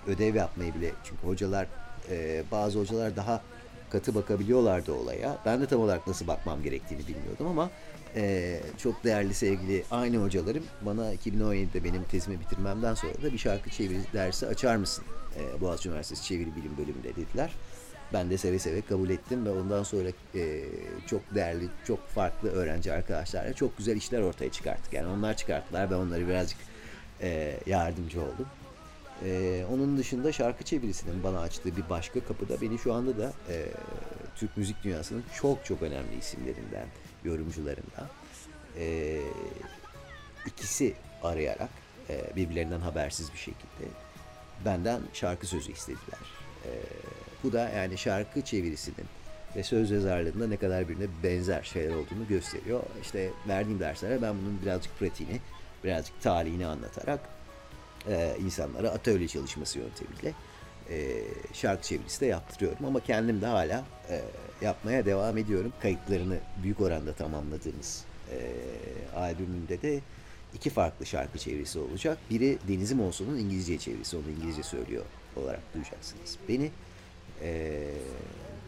ödev 0.07 0.35
yapmayı 0.35 0.75
bile 0.75 0.91
çünkü 1.03 1.27
hocalar 1.27 1.67
e, 2.09 2.43
bazı 2.51 2.79
hocalar 2.79 3.15
daha 3.15 3.41
katı 3.89 4.15
bakabiliyorlardı 4.15 4.93
olaya. 4.93 5.37
Ben 5.45 5.61
de 5.61 5.65
tam 5.65 5.81
olarak 5.81 6.07
nasıl 6.07 6.27
bakmam 6.27 6.63
gerektiğini 6.63 7.07
bilmiyordum 7.07 7.47
ama 7.47 7.69
e, 8.15 8.59
çok 8.77 9.03
değerli 9.03 9.33
sevgili 9.33 9.83
aynı 9.91 10.17
hocalarım 10.17 10.63
bana 10.81 11.13
2017'de 11.13 11.83
benim 11.83 12.03
tezimi 12.03 12.39
bitirmemden 12.39 12.93
sonra 12.93 13.13
da 13.13 13.33
bir 13.33 13.37
şarkı 13.37 13.69
çeviri 13.69 13.99
dersi 14.13 14.47
açar 14.47 14.75
mısın? 14.75 15.05
E, 15.37 15.61
Boğaziçi 15.61 15.89
Üniversitesi 15.89 16.23
Çeviri 16.23 16.55
Bilim 16.55 16.77
Bölümünde 16.77 17.15
dediler. 17.15 17.51
Ben 18.13 18.29
de 18.29 18.37
seve 18.37 18.59
seve 18.59 18.81
kabul 18.81 19.09
ettim 19.09 19.45
ve 19.45 19.49
ondan 19.51 19.83
sonra 19.83 20.09
e, 20.35 20.63
çok 21.07 21.35
değerli, 21.35 21.67
çok 21.87 22.07
farklı 22.07 22.49
öğrenci 22.49 22.93
arkadaşlarla 22.93 23.53
çok 23.53 23.77
güzel 23.77 23.95
işler 23.95 24.21
ortaya 24.21 24.51
çıkarttık. 24.51 24.93
Yani 24.93 25.07
onlar 25.07 25.37
çıkarttılar 25.37 25.91
ben 25.91 25.95
onları 25.95 26.27
birazcık 26.27 26.57
e, 27.21 27.59
yardımcı 27.65 28.21
oldum. 28.21 28.45
Ee, 29.25 29.65
onun 29.71 29.97
dışında 29.97 30.31
şarkı 30.31 30.63
çevirisinin 30.63 31.23
bana 31.23 31.39
açtığı 31.39 31.77
bir 31.77 31.89
başka 31.89 32.19
kapı 32.19 32.49
da 32.49 32.61
beni 32.61 32.79
şu 32.79 32.93
anda 32.93 33.17
da 33.17 33.33
e, 33.49 33.65
Türk 34.35 34.57
müzik 34.57 34.83
dünyasının 34.83 35.23
çok 35.41 35.65
çok 35.65 35.81
önemli 35.81 36.17
isimlerinden, 36.19 36.87
yorumcularından 37.23 38.09
e, 38.77 39.19
ikisi 40.45 40.93
arayarak 41.23 41.69
e, 42.09 42.35
birbirlerinden 42.35 42.79
habersiz 42.79 43.33
bir 43.33 43.37
şekilde 43.37 43.85
benden 44.65 45.01
şarkı 45.13 45.47
sözü 45.47 45.71
istediler. 45.71 46.19
E, 46.65 46.69
bu 47.43 47.53
da 47.53 47.69
yani 47.69 47.97
şarkı 47.97 48.41
çevirisinin 48.41 49.05
ve 49.55 49.63
söz 49.63 49.91
yazarlığında 49.91 50.47
ne 50.47 50.57
kadar 50.57 50.89
birbirine 50.89 51.07
benzer 51.23 51.63
şeyler 51.63 51.95
olduğunu 51.95 52.27
gösteriyor. 52.29 52.83
İşte 53.01 53.29
verdiğim 53.47 53.79
derslere 53.79 54.21
ben 54.21 54.35
bunun 54.41 54.61
birazcık 54.61 54.99
pratiğini, 54.99 55.39
birazcık 55.83 56.21
talihini 56.21 56.65
anlatarak 56.67 57.38
e, 58.07 58.35
insanlara 58.45 58.89
atölye 58.89 59.27
çalışması 59.27 59.79
yöntemiyle 59.79 60.33
e, 60.89 61.23
şarkı 61.53 61.87
çevirisi 61.87 62.21
de 62.21 62.25
yaptırıyorum. 62.25 62.85
Ama 62.85 62.99
kendim 62.99 63.41
de 63.41 63.45
hala 63.45 63.83
e, 64.09 64.21
yapmaya 64.61 65.05
devam 65.05 65.37
ediyorum. 65.37 65.73
Kayıtlarını 65.81 66.39
büyük 66.63 66.81
oranda 66.81 67.13
tamamladığımız 67.13 68.05
e, 68.31 68.37
albümünde 69.15 69.81
de 69.81 69.99
iki 70.53 70.69
farklı 70.69 71.05
şarkı 71.05 71.37
çevirisi 71.39 71.79
olacak. 71.79 72.17
Biri 72.29 72.57
Denizim 72.67 73.01
Olsun'un 73.01 73.37
İngilizce 73.37 73.77
çevirisi. 73.77 74.17
Onu 74.17 74.29
İngilizce 74.37 74.63
söylüyor 74.63 75.05
olarak 75.35 75.73
duyacaksınız 75.73 76.37
beni. 76.49 76.71
Ee, 77.41 77.91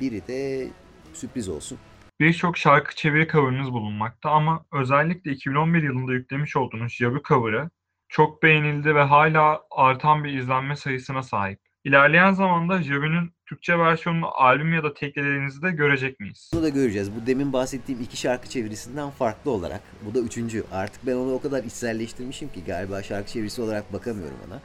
biri 0.01 0.27
de 0.27 0.67
sürpriz 1.13 1.49
olsun. 1.49 1.77
Birçok 2.19 2.57
şarkı 2.57 2.95
çeviri 2.95 3.27
cover'ınız 3.27 3.71
bulunmakta 3.71 4.29
ama 4.29 4.65
özellikle 4.73 5.31
2011 5.31 5.83
yılında 5.83 6.13
yüklemiş 6.13 6.55
olduğunuz 6.55 6.93
Jabu 6.93 7.21
cover'ı 7.27 7.69
çok 8.11 8.43
beğenildi 8.43 8.95
ve 8.95 9.01
hala 9.01 9.61
artan 9.71 10.23
bir 10.23 10.33
izlenme 10.33 10.75
sayısına 10.75 11.23
sahip. 11.23 11.59
İlerleyen 11.83 12.31
zamanda 12.31 12.83
Jabu'nun 12.83 13.31
Türkçe 13.45 13.79
versiyonunu 13.79 14.27
albüm 14.33 14.73
ya 14.73 14.83
da 14.83 14.93
teklelerinizde 14.93 15.71
görecek 15.71 16.19
miyiz? 16.19 16.51
Bunu 16.53 16.63
da 16.63 16.69
göreceğiz. 16.69 17.15
Bu 17.15 17.27
demin 17.27 17.53
bahsettiğim 17.53 18.01
iki 18.01 18.17
şarkı 18.17 18.49
çevirisinden 18.49 19.09
farklı 19.09 19.51
olarak. 19.51 19.81
Bu 20.05 20.15
da 20.15 20.19
üçüncü. 20.19 20.63
Artık 20.71 21.07
ben 21.07 21.15
onu 21.15 21.33
o 21.33 21.41
kadar 21.41 21.63
içselleştirmişim 21.63 22.49
ki 22.49 22.63
galiba 22.63 23.03
şarkı 23.03 23.31
çevirisi 23.31 23.61
olarak 23.61 23.93
bakamıyorum 23.93 24.37
ona. 24.47 24.59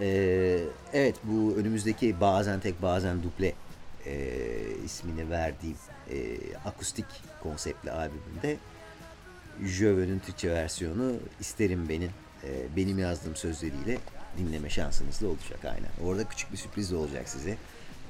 Ee, 0.00 0.58
evet 0.92 1.16
bu 1.24 1.56
önümüzdeki 1.56 2.20
bazen 2.20 2.60
tek 2.60 2.82
bazen 2.82 3.22
duple 3.22 3.52
e, 4.06 4.14
ismini 4.84 5.30
verdiğim 5.30 5.76
e, 6.10 6.16
akustik 6.64 7.06
konseptli 7.42 7.90
albümümde 7.90 8.56
Jöve'nin 9.64 10.18
Türkçe 10.18 10.50
versiyonu 10.50 11.12
isterim 11.40 11.88
benim 11.88 12.10
e, 12.44 12.76
benim 12.76 12.98
yazdığım 12.98 13.36
sözleriyle 13.36 13.98
dinleme 14.38 14.70
şansınız 14.70 15.22
da 15.22 15.28
olacak 15.28 15.64
aynen. 15.64 15.90
Orada 16.04 16.28
küçük 16.28 16.52
bir 16.52 16.56
sürpriz 16.56 16.92
de 16.92 16.96
olacak 16.96 17.28
size. 17.28 17.56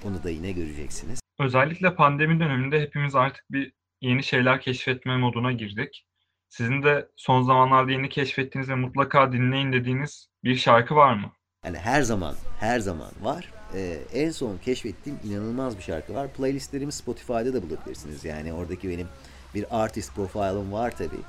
Onu 0.05 0.23
da 0.23 0.31
yine 0.31 0.53
göreceksiniz. 0.53 1.21
Özellikle 1.41 1.95
pandemi 1.95 2.41
döneminde 2.41 2.81
hepimiz 2.81 3.15
artık 3.15 3.45
bir 3.51 3.73
yeni 4.01 4.23
şeyler 4.23 4.61
keşfetme 4.61 5.17
moduna 5.17 5.53
girdik. 5.53 6.05
Sizin 6.49 6.83
de 6.83 7.09
son 7.17 7.43
zamanlarda 7.43 7.93
yeni 7.93 8.09
keşfettiğiniz 8.09 8.69
ve 8.69 8.75
mutlaka 8.75 9.33
dinleyin 9.33 9.73
dediğiniz 9.73 10.29
bir 10.45 10.57
şarkı 10.57 10.95
var 10.97 11.15
mı? 11.15 11.33
Yani 11.65 11.79
her 11.79 12.03
zaman, 12.03 12.35
her 12.61 12.79
zaman 12.81 13.11
var. 13.21 13.53
Ee, 13.75 13.99
en 14.15 14.31
son 14.31 14.59
keşfettiğim 14.59 15.19
inanılmaz 15.25 15.79
bir 15.79 15.83
şarkı 15.83 16.15
var. 16.15 16.33
Playlistlerimi 16.33 16.93
Spotify'da 16.93 17.55
da 17.55 17.63
bulabilirsiniz. 17.63 18.25
Yani 18.25 18.53
oradaki 18.53 18.89
benim 18.89 19.09
bir 19.55 19.83
artist 19.83 20.15
profilim 20.15 20.73
var 20.73 20.97
tabii. 20.97 21.23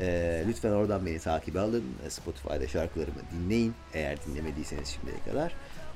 Ee, 0.00 0.44
lütfen 0.48 0.70
oradan 0.70 1.06
beni 1.06 1.18
takip 1.18 1.56
alın. 1.56 1.84
Spotify'da 2.08 2.68
şarkılarımı 2.68 3.20
dinleyin. 3.32 3.74
Eğer 3.94 4.18
dinlemediyseniz 4.26 4.88
şimdiye 4.88 5.16
kadar. 5.24 5.54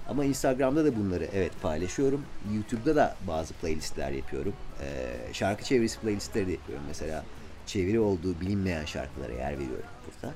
Ama 0.08 0.24
Instagram'da 0.24 0.84
da 0.84 0.96
bunları 0.96 1.28
evet 1.34 1.52
paylaşıyorum. 1.62 2.24
YouTube'da 2.54 2.96
da 2.96 3.16
bazı 3.28 3.54
playlistler 3.54 4.10
yapıyorum. 4.10 4.52
Ee, 4.80 5.32
şarkı 5.32 5.64
çevirisi 5.64 6.00
playlistleri 6.00 6.46
de 6.46 6.52
yapıyorum. 6.52 6.84
Mesela 6.88 7.24
çeviri 7.66 8.00
olduğu 8.00 8.40
bilinmeyen 8.40 8.84
şarkılara 8.84 9.32
yer 9.32 9.52
veriyorum 9.52 9.90
burada. 10.06 10.34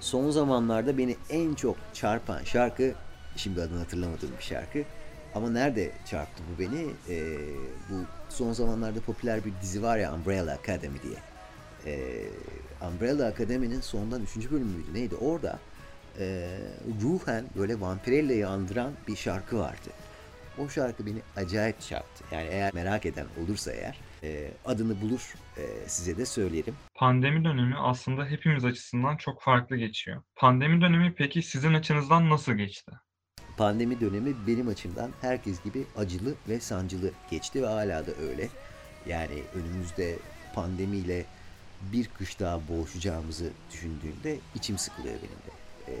Son 0.00 0.30
zamanlarda 0.30 0.98
beni 0.98 1.16
en 1.30 1.54
çok 1.54 1.76
çarpan 1.94 2.44
şarkı, 2.44 2.94
şimdi 3.36 3.62
adını 3.62 3.78
hatırlamadığım 3.78 4.30
bir 4.38 4.44
şarkı. 4.44 4.82
Ama 5.34 5.50
nerede 5.50 5.90
çarptı 6.06 6.42
bu 6.54 6.62
beni? 6.62 6.86
Ee, 7.08 7.38
bu 7.90 7.94
son 8.28 8.52
zamanlarda 8.52 9.00
popüler 9.00 9.44
bir 9.44 9.52
dizi 9.62 9.82
var 9.82 9.98
ya 9.98 10.14
Umbrella 10.14 10.58
Academy 10.62 11.02
diye. 11.02 11.16
Ee, 11.86 12.26
Umbrella 12.88 13.26
Academy'nin 13.26 13.80
sondan 13.80 14.22
3. 14.22 14.50
bölümü 14.50 14.94
neydi? 14.94 15.16
Orada 15.16 15.58
e, 16.18 16.58
ruhen 17.02 17.44
böyle 17.56 17.80
Vampirella'yı 17.80 18.48
andıran 18.48 18.92
bir 19.08 19.16
şarkı 19.16 19.58
vardı. 19.58 19.90
O 20.58 20.68
şarkı 20.68 21.06
beni 21.06 21.18
acayip 21.36 21.80
çarptı. 21.80 22.24
Yani 22.32 22.48
eğer 22.50 22.74
merak 22.74 23.06
eden 23.06 23.26
olursa 23.42 23.72
eğer 23.72 23.98
e, 24.22 24.50
adını 24.64 25.00
bulur 25.00 25.34
e, 25.56 25.62
size 25.86 26.16
de 26.16 26.26
söylerim. 26.26 26.74
Pandemi 26.94 27.44
dönemi 27.44 27.76
aslında 27.76 28.26
hepimiz 28.26 28.64
açısından 28.64 29.16
çok 29.16 29.42
farklı 29.42 29.76
geçiyor. 29.76 30.22
Pandemi 30.36 30.80
dönemi 30.80 31.14
peki 31.14 31.42
sizin 31.42 31.74
açınızdan 31.74 32.30
nasıl 32.30 32.52
geçti? 32.52 32.92
Pandemi 33.56 34.00
dönemi 34.00 34.34
benim 34.46 34.68
açımdan 34.68 35.10
herkes 35.20 35.62
gibi 35.64 35.84
acılı 35.96 36.34
ve 36.48 36.60
sancılı 36.60 37.10
geçti 37.30 37.62
ve 37.62 37.66
hala 37.66 38.06
da 38.06 38.10
öyle. 38.30 38.48
Yani 39.06 39.42
önümüzde 39.54 40.18
pandemiyle 40.54 41.24
bir 41.92 42.08
kış 42.08 42.40
daha 42.40 42.60
boğuşacağımızı 42.68 43.50
düşündüğümde 43.72 44.38
içim 44.54 44.78
sıkılıyor 44.78 45.14
benim 45.14 45.22
de. 45.22 45.52
Ee, 45.88 45.94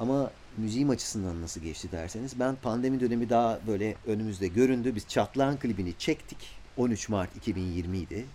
ama 0.00 0.30
müziğim 0.56 0.90
açısından 0.90 1.42
nasıl 1.42 1.60
geçti 1.60 1.88
derseniz 1.92 2.40
ben 2.40 2.56
pandemi 2.56 3.00
dönemi 3.00 3.30
daha 3.30 3.60
böyle 3.66 3.94
önümüzde 4.06 4.48
göründü. 4.48 4.94
Biz 4.94 5.08
Çatlağın 5.08 5.56
klibini 5.56 5.98
çektik. 5.98 6.38
13 6.76 7.08
Mart 7.08 7.36
2020 7.36 7.98
idi. 7.98 8.26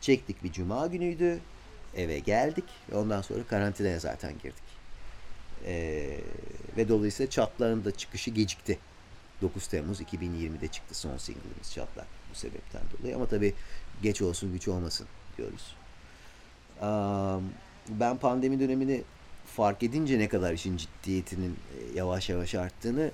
Çektik 0.00 0.44
bir 0.44 0.52
cuma 0.52 0.86
günüydü. 0.86 1.38
Eve 1.96 2.18
geldik 2.18 2.64
ondan 2.92 3.22
sonra 3.22 3.46
karantinaya 3.46 4.00
zaten 4.00 4.32
girdik. 4.42 4.68
Ee, 5.66 6.20
ve 6.76 6.88
dolayısıyla 6.88 7.30
Çatlağın 7.30 7.84
da 7.84 7.90
çıkışı 7.90 8.30
gecikti. 8.30 8.78
9 9.42 9.66
Temmuz 9.66 10.00
2020'de 10.00 10.68
çıktı 10.68 10.94
son 10.94 11.16
single'ımız 11.16 11.72
Çatlak 11.74 12.06
bu 12.30 12.38
sebepten 12.38 12.82
dolayı. 12.98 13.16
Ama 13.16 13.26
tabii 13.26 13.54
geç 14.02 14.22
olsun 14.22 14.52
güç 14.52 14.68
olmasın 14.68 15.06
diyoruz. 15.38 15.76
Ben 17.88 18.16
pandemi 18.16 18.60
dönemini 18.60 19.02
fark 19.56 19.82
edince 19.82 20.18
ne 20.18 20.28
kadar 20.28 20.52
işin 20.52 20.76
ciddiyetinin 20.76 21.50
e, 21.50 21.98
yavaş 21.98 22.28
yavaş 22.28 22.54
arttığını 22.54 23.10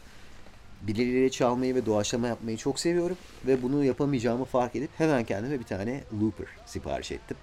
birileriyle 0.83 1.31
çalmayı 1.31 1.75
ve 1.75 1.87
doğaçlama 1.87 2.27
yapmayı 2.29 2.57
çok 2.57 2.81
seviyorum 2.81 3.16
ve 3.47 3.62
bunu 3.62 3.85
yapamayacağımı 3.85 4.44
fark 4.44 4.77
edip 4.77 4.90
hemen 4.99 5.25
kendime 5.25 5.61
bir 5.61 5.64
tane 5.64 6.01
looper 6.20 6.47
sipariş 6.66 7.12
ettim. 7.12 7.37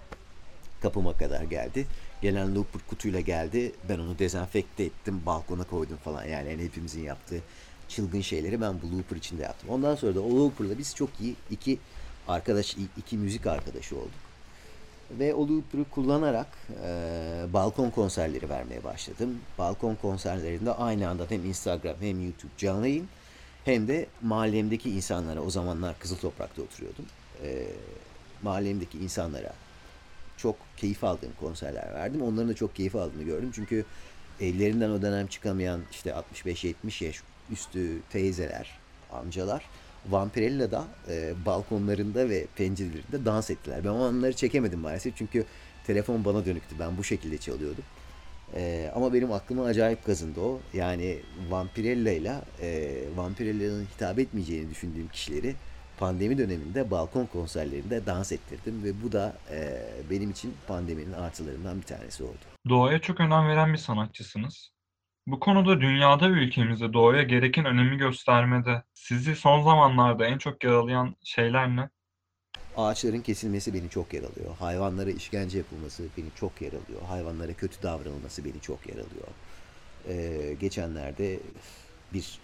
Kapıma 0.82 1.18
kadar 1.18 1.44
geldi. 1.44 1.88
Gelen 2.22 2.56
looper 2.56 2.82
kutuyla 2.90 3.20
geldi. 3.20 3.72
Ben 3.90 4.00
onu 4.00 4.20
dezenfekte 4.20 4.84
ettim, 4.84 5.22
balkona 5.26 5.64
koydum 5.64 5.98
falan. 5.98 6.26
Yani, 6.26 6.50
yani 6.50 6.64
hepimizin 6.64 7.04
yaptığı 7.04 7.42
çılgın 7.88 8.22
şeyleri 8.22 8.62
ben 8.62 8.74
bu 8.82 8.98
looper 8.98 9.16
içinde 9.16 9.44
yaptım. 9.44 9.70
Ondan 9.70 9.96
sonra 9.96 10.16
da 10.16 10.22
o 10.22 10.36
looper'la 10.36 10.78
biz 10.78 10.96
çok 10.96 11.10
iyi 11.20 11.36
iki 11.52 11.80
arkadaş, 12.28 12.78
iki 12.98 13.18
müzik 13.18 13.48
arkadaşı 13.48 13.96
olduk. 13.96 14.12
Ve 15.20 15.34
o 15.34 15.48
looper'ı 15.48 15.84
kullanarak 15.92 16.48
e, 16.86 17.54
balkon 17.54 17.90
konserleri 17.90 18.50
vermeye 18.50 18.84
başladım. 18.84 19.40
Balkon 19.58 19.96
konserlerinde 19.96 20.72
aynı 20.72 21.10
anda 21.10 21.26
hem 21.30 21.46
Instagram 21.46 21.96
hem 22.00 22.24
YouTube 22.24 22.52
canlı 22.58 22.88
yayın 22.88 23.08
hem 23.66 23.88
de 23.88 24.06
mahallemdeki 24.22 24.90
insanlara, 24.90 25.42
o 25.42 25.50
zamanlar 25.50 26.00
Kızıl 26.00 26.18
Toprak'ta 26.18 26.62
oturuyordum. 26.62 27.06
E, 27.44 27.68
mahallemdeki 28.44 28.98
insanlara 28.98 29.54
çok 30.38 30.56
keyif 30.78 31.04
aldığım 31.04 31.32
konserler 31.40 31.94
verdim. 31.94 32.22
Onların 32.22 32.50
da 32.50 32.54
çok 32.54 32.76
keyif 32.76 32.96
aldığını 32.96 33.24
gördüm. 33.24 33.52
Çünkü 33.54 33.86
evlerinden 34.42 34.90
o 34.90 35.02
dönem 35.02 35.28
çıkamayan 35.28 35.82
işte 35.92 36.10
65-70 36.36 37.06
yaş 37.06 37.22
üstü 37.52 38.02
teyzeler, 38.10 38.80
amcalar 39.12 39.66
Vampirella'da 40.10 40.86
e, 41.10 41.34
balkonlarında 41.46 42.30
ve 42.30 42.46
pencerelerinde 42.56 43.26
dans 43.26 43.50
ettiler. 43.50 43.84
Ben 43.84 43.90
o 43.90 44.04
anları 44.04 44.34
çekemedim 44.34 44.80
maalesef 44.80 45.18
çünkü 45.18 45.46
telefon 45.88 46.26
bana 46.26 46.46
dönüktü. 46.46 46.76
Ben 46.80 46.98
bu 46.98 47.04
şekilde 47.04 47.38
çalıyordum. 47.38 47.84
E, 48.56 48.92
ama 48.96 49.14
benim 49.14 49.32
aklıma 49.32 49.66
acayip 49.66 50.06
kazındı 50.06 50.40
o. 50.40 50.60
Yani 50.74 51.20
Vampirella 51.50 52.12
ile 52.12 52.36
e, 52.62 53.00
Vampirella'nın 53.16 53.86
hitap 53.96 54.20
etmeyeceğini 54.20 54.70
düşündüğüm 54.70 55.08
kişileri 55.08 55.56
pandemi 56.00 56.38
döneminde 56.38 56.92
balkon 56.92 57.26
konserlerinde 57.26 58.06
dans 58.06 58.32
ettirdim 58.32 58.84
ve 58.84 59.04
bu 59.04 59.12
da 59.12 59.38
e, 59.52 59.84
benim 60.10 60.32
için 60.32 60.54
pandeminin 60.68 61.14
artılarından 61.14 61.78
bir 61.78 61.86
tanesi 61.86 62.24
oldu. 62.24 62.46
Doğaya 62.70 63.00
çok 63.00 63.20
önem 63.20 63.48
veren 63.48 63.74
bir 63.74 63.78
sanatçısınız. 63.78 64.72
Bu 65.28 65.40
konuda 65.40 65.82
dünyada 65.82 66.30
ve 66.34 66.34
ülkemizde 66.34 66.94
doğaya 66.94 67.24
gereken 67.24 67.66
önemi 67.66 67.98
göstermede 67.98 68.84
sizi 68.94 69.36
son 69.36 69.64
zamanlarda 69.64 70.26
en 70.26 70.38
çok 70.38 70.64
yaralayan 70.64 71.16
şeyler 71.24 71.76
ne? 71.76 71.90
Ağaçların 72.78 73.22
kesilmesi 73.22 73.74
beni 73.74 73.90
çok 73.90 74.14
yaralıyor. 74.14 74.56
Hayvanlara 74.60 75.10
işkence 75.10 75.58
yapılması 75.58 76.04
beni 76.18 76.28
çok 76.36 76.62
yaralıyor. 76.62 77.02
Hayvanlara 77.08 77.54
kötü 77.54 77.84
davranılması 77.84 78.46
beni 78.46 78.62
çok 78.62 78.88
yaralıyor. 78.88 79.28
Ee, 80.08 80.54
geçenlerde 80.60 81.40
bir 82.14 82.40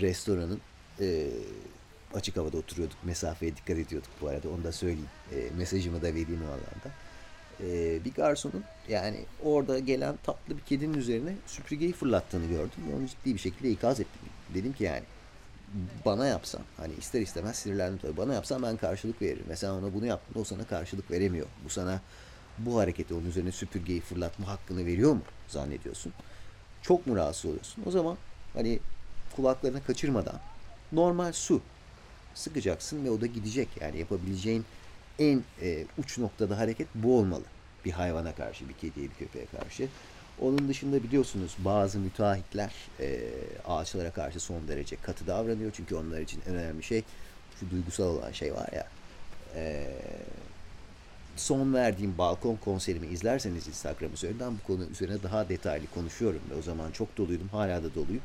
restoranın 0.00 0.60
e, 1.00 1.26
açık 2.14 2.36
havada 2.36 2.56
oturuyorduk. 2.56 2.98
Mesafeye 3.04 3.56
dikkat 3.56 3.78
ediyorduk 3.78 4.10
bu 4.20 4.28
arada. 4.28 4.48
Onu 4.48 4.64
da 4.64 4.72
söyleyeyim. 4.72 5.10
E, 5.32 5.56
mesajımı 5.56 6.02
da 6.02 6.06
vereyim 6.06 6.42
o 6.44 6.48
alanda. 6.48 6.90
E, 7.60 8.04
bir 8.04 8.14
garsonun 8.14 8.64
yani 8.88 9.16
orada 9.44 9.78
gelen 9.78 10.14
tatlı 10.24 10.56
bir 10.56 10.62
kedinin 10.62 10.94
üzerine 10.94 11.34
süpürgeyi 11.46 11.92
fırlattığını 11.92 12.46
gördüm. 12.46 12.80
Onu 12.98 13.06
ciddi 13.06 13.34
bir 13.34 13.38
şekilde 13.38 13.70
ikaz 13.70 14.00
ettim. 14.00 14.28
Dedim 14.54 14.72
ki 14.72 14.84
yani 14.84 15.02
bana 16.04 16.26
yapsan 16.26 16.60
hani 16.76 16.92
ister 16.94 17.20
istemez 17.20 17.56
sinirlendim 17.56 17.98
tabii. 17.98 18.16
Bana 18.16 18.34
yapsan 18.34 18.62
ben 18.62 18.76
karşılık 18.76 19.22
veririm. 19.22 19.44
Mesela 19.48 19.74
ona 19.74 19.94
bunu 19.94 20.06
yaptın 20.06 20.40
o 20.40 20.44
sana 20.44 20.64
karşılık 20.64 21.10
veremiyor. 21.10 21.46
Bu 21.64 21.68
sana 21.68 22.00
bu 22.58 22.78
hareketi 22.78 23.14
onun 23.14 23.26
üzerine 23.26 23.52
süpürgeyi 23.52 24.00
fırlatma 24.00 24.48
hakkını 24.48 24.86
veriyor 24.86 25.12
mu 25.12 25.22
zannediyorsun? 25.48 26.12
Çok 26.82 27.06
mu 27.06 27.16
rahatsız 27.16 27.44
oluyorsun? 27.44 27.84
O 27.86 27.90
zaman 27.90 28.16
hani 28.54 28.78
kulaklarına 29.36 29.82
kaçırmadan 29.82 30.40
normal 30.92 31.32
su 31.32 31.60
sıkacaksın 32.34 33.04
ve 33.04 33.10
o 33.10 33.20
da 33.20 33.26
gidecek. 33.26 33.68
Yani 33.80 33.98
yapabileceğin 33.98 34.64
en 35.18 35.42
e, 35.62 35.84
uç 35.98 36.18
noktada 36.18 36.58
hareket 36.58 36.88
bu 36.94 37.18
olmalı. 37.18 37.44
Bir 37.84 37.92
hayvana 37.92 38.34
karşı, 38.34 38.68
bir 38.68 38.74
kediye, 38.74 39.10
bir 39.10 39.14
köpeğe 39.14 39.46
karşı. 39.46 39.88
Onun 40.40 40.68
dışında 40.68 41.02
biliyorsunuz 41.02 41.56
bazı 41.58 41.98
müteahhitler 41.98 42.72
e, 43.00 43.20
ağaçlara 43.66 44.10
karşı 44.10 44.40
son 44.40 44.68
derece 44.68 44.96
katı 44.96 45.26
davranıyor. 45.26 45.72
Çünkü 45.72 45.94
onlar 45.94 46.20
için 46.20 46.42
en 46.48 46.54
önemli 46.54 46.82
şey 46.82 47.02
şu 47.60 47.70
duygusal 47.70 48.04
olan 48.04 48.32
şey 48.32 48.54
var 48.54 48.68
ya. 48.72 48.86
E, 49.54 49.86
son 51.36 51.74
verdiğim 51.74 52.18
balkon 52.18 52.56
konserimi 52.56 53.06
izlerseniz 53.06 53.68
Instagram 53.68 54.12
üzerinden 54.12 54.52
bu 54.52 54.66
konu 54.66 54.84
üzerine 54.84 55.22
daha 55.22 55.48
detaylı 55.48 55.86
konuşuyorum. 55.86 56.40
Ve 56.50 56.54
o 56.54 56.62
zaman 56.62 56.90
çok 56.90 57.16
doluydum. 57.16 57.48
Hala 57.48 57.82
da 57.82 57.94
doluyum. 57.94 58.22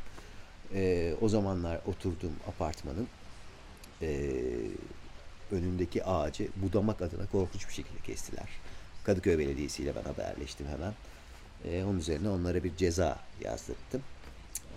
E, 0.73 1.13
o 1.21 1.29
zamanlar 1.29 1.79
oturduğum 1.87 2.33
apartmanın 2.47 3.07
e, 4.01 4.31
önündeki 5.51 6.05
ağacı 6.05 6.47
budamak 6.55 7.01
adına 7.01 7.25
korkunç 7.31 7.67
bir 7.67 7.73
şekilde 7.73 8.01
kestiler. 8.03 8.49
Kadıköy 9.03 9.37
Belediyesi 9.37 9.83
ile 9.83 9.93
ben 9.95 10.03
haberleştim 10.03 10.67
hemen. 10.67 10.93
E, 11.65 11.83
onun 11.83 11.99
üzerine 11.99 12.29
onlara 12.29 12.63
bir 12.63 12.75
ceza 12.75 13.19
yazdırdım. 13.41 14.01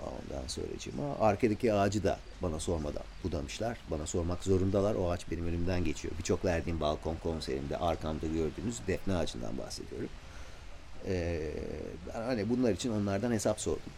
Ondan 0.02 0.46
sonracığıma 0.46 1.18
arkadaki 1.20 1.72
ağacı 1.72 2.04
da 2.04 2.18
bana 2.42 2.60
sormadan 2.60 3.02
budamışlar. 3.24 3.78
Bana 3.90 4.06
sormak 4.06 4.44
zorundalar. 4.44 4.94
O 4.94 5.10
ağaç 5.10 5.30
benim 5.30 5.46
önümden 5.46 5.84
geçiyor. 5.84 6.14
Birçok 6.18 6.44
verdiğim 6.44 6.80
balkon 6.80 7.16
konserimde 7.22 7.76
arkamda 7.76 8.26
gördüğünüz 8.26 8.80
defne 8.86 9.14
ağacından 9.14 9.58
bahsediyorum. 9.58 10.08
Ee, 11.06 11.50
ben 12.08 12.22
hani 12.22 12.50
bunlar 12.50 12.72
için 12.72 12.90
onlardan 12.90 13.32
hesap 13.32 13.60
sordum. 13.60 13.92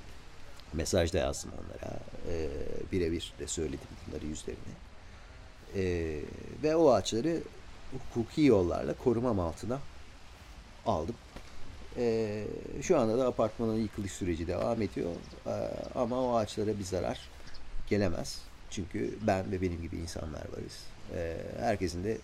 Mesajda 0.72 1.18
yazdım 1.18 1.50
onlara. 1.52 1.96
Ee, 2.28 2.48
birebir 2.92 3.32
de 3.38 3.46
söyledim 3.46 3.88
bunları 4.06 4.26
yüzlerine. 4.26 4.74
Ee, 5.76 6.20
ve 6.62 6.76
o 6.76 6.90
ağaçları 6.90 7.42
hukuki 7.92 8.42
yollarla 8.42 8.94
korumam 8.94 9.40
altına 9.40 9.78
aldım. 10.86 11.14
Ee, 11.96 12.44
şu 12.82 12.98
anda 12.98 13.18
da 13.18 13.26
apartmanın 13.26 13.76
yıkılış 13.76 14.12
süreci 14.12 14.46
devam 14.46 14.82
ediyor. 14.82 15.10
Ee, 15.46 15.50
ama 15.94 16.20
o 16.20 16.36
ağaçlara 16.36 16.78
bir 16.78 16.84
zarar 16.84 17.20
gelemez. 17.88 18.38
Çünkü 18.70 19.18
ben 19.26 19.52
ve 19.52 19.62
benim 19.62 19.82
gibi 19.82 19.96
insanlar 19.96 20.42
varız. 20.52 20.84
Ee, 21.14 21.36
herkesin 21.60 22.04
de 22.04 22.18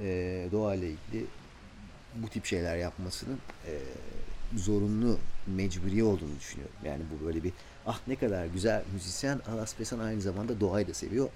e, 0.00 0.48
doğayla 0.52 0.86
ilgili 0.86 1.26
bu 2.14 2.28
tip 2.28 2.46
şeyler 2.46 2.76
yapmasının 2.76 3.38
e, 3.66 3.72
zorunlu, 4.56 5.18
mecburi 5.46 6.04
olduğunu 6.04 6.38
düşünüyorum. 6.40 6.76
Yani 6.84 7.02
bu 7.10 7.26
böyle 7.26 7.44
bir 7.44 7.52
ah 7.86 8.00
ne 8.06 8.16
kadar 8.16 8.46
güzel 8.46 8.82
müzisyen 8.92 9.40
Alas 9.52 9.74
Pesan 9.74 9.98
aynı 9.98 10.20
zamanda 10.20 10.60
doğayı 10.60 10.88
da 10.88 10.94
seviyor 10.94 11.28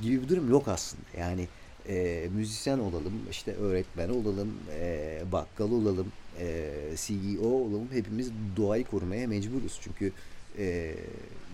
gibi 0.00 0.22
bir 0.22 0.28
durum 0.28 0.50
yok 0.50 0.68
aslında. 0.68 1.02
Yani 1.18 1.48
e, 1.88 2.28
müzisyen 2.32 2.78
olalım, 2.78 3.26
işte 3.30 3.52
öğretmen 3.52 4.08
olalım, 4.08 4.54
e, 4.80 5.20
bakkal 5.32 5.72
olalım, 5.72 6.12
e, 6.40 6.70
CEO 6.96 7.48
olalım. 7.48 7.88
Hepimiz 7.92 8.32
doğayı 8.56 8.84
korumaya 8.84 9.28
mecburuz. 9.28 9.80
Çünkü 9.82 10.12
e, 10.58 10.94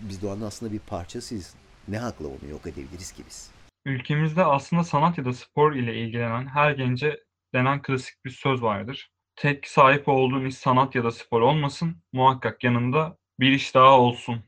biz 0.08 0.22
doğanın 0.22 0.42
aslında 0.42 0.72
bir 0.72 0.78
parçasıyız. 0.78 1.54
Ne 1.88 1.98
hakla 1.98 2.26
onu 2.26 2.50
yok 2.50 2.66
edebiliriz 2.66 3.12
ki 3.12 3.22
biz? 3.28 3.50
Ülkemizde 3.84 4.44
aslında 4.44 4.84
sanat 4.84 5.18
ya 5.18 5.24
da 5.24 5.32
spor 5.32 5.74
ile 5.74 5.94
ilgilenen 5.96 6.46
her 6.46 6.70
gence 6.70 7.20
denen 7.54 7.82
klasik 7.82 8.24
bir 8.24 8.30
söz 8.30 8.62
vardır. 8.62 9.10
Tek 9.36 9.68
sahip 9.68 10.08
olduğun 10.08 10.44
iş 10.44 10.56
sanat 10.56 10.94
ya 10.94 11.04
da 11.04 11.10
spor 11.10 11.40
olmasın, 11.40 11.96
muhakkak 12.12 12.64
yanında 12.64 13.16
bir 13.40 13.52
iş 13.52 13.74
daha 13.74 14.00
olsun 14.00 14.44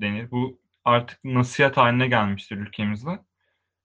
denir. 0.00 0.30
Bu 0.30 0.60
artık 0.84 1.24
nasihat 1.24 1.76
haline 1.76 2.08
gelmiştir 2.08 2.56
ülkemizde. 2.56 3.18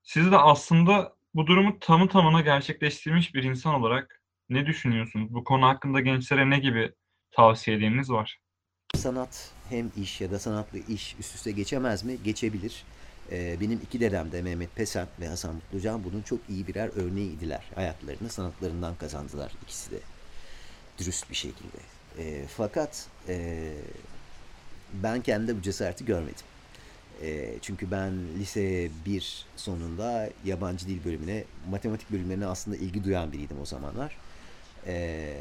Siz 0.10 0.32
de 0.32 0.38
aslında 0.38 1.14
bu 1.34 1.48
durumu 1.48 1.80
tamı 1.80 2.10
tamına 2.10 2.42
gerçekleştirmiş 2.42 3.36
bir 3.36 3.44
insan 3.44 3.74
olarak 3.74 4.22
ne 4.50 4.66
düşünüyorsunuz? 4.66 5.34
Bu 5.34 5.44
konu 5.44 5.66
hakkında 5.68 6.00
gençlere 6.00 6.50
ne 6.50 6.60
gibi 6.60 6.92
tavsiyeleriniz 7.32 8.12
var? 8.12 8.40
Sanat 8.96 9.52
hem 9.70 9.92
iş 9.98 10.22
ya 10.22 10.32
da 10.32 10.40
sanatlı 10.40 10.80
iş 10.80 11.16
üst 11.20 11.36
üste 11.36 11.52
geçemez 11.52 12.04
mi? 12.04 12.18
Geçebilir. 12.24 12.84
Ee, 13.32 13.58
benim 13.62 13.80
iki 13.84 14.00
dedem 14.00 14.32
de 14.32 14.42
Mehmet 14.42 14.76
Pesen 14.76 15.08
ve 15.20 15.28
Hasan 15.28 15.56
Mutlucan 15.56 16.04
bunun 16.04 16.22
çok 16.22 16.40
iyi 16.50 16.68
birer 16.68 16.90
örneğiydiler. 16.96 17.64
Hayatlarını 17.76 18.30
sanatlarından 18.30 18.96
kazandılar 18.96 19.52
ikisi 19.64 19.92
de. 19.92 20.00
Dürüst 20.98 21.30
bir 21.30 21.36
şekilde. 21.36 21.80
E, 22.18 22.48
fakat 22.48 23.08
e, 23.28 23.74
ben 24.94 25.22
kendi 25.22 25.58
bu 25.58 25.62
cesareti 25.62 26.06
görmedim. 26.06 26.46
E, 27.22 27.56
çünkü 27.62 27.92
ben 27.92 28.14
lise 28.40 28.90
1 29.06 29.46
sonunda 29.56 30.30
yabancı 30.46 30.88
dil 30.88 31.06
bölümüne, 31.06 31.44
matematik 31.70 32.12
bölümlerine 32.12 32.46
aslında 32.46 32.78
ilgi 32.78 33.04
duyan 33.04 33.32
biriydim 33.32 33.62
o 33.62 33.66
zamanlar. 33.66 34.18
E, 34.88 35.34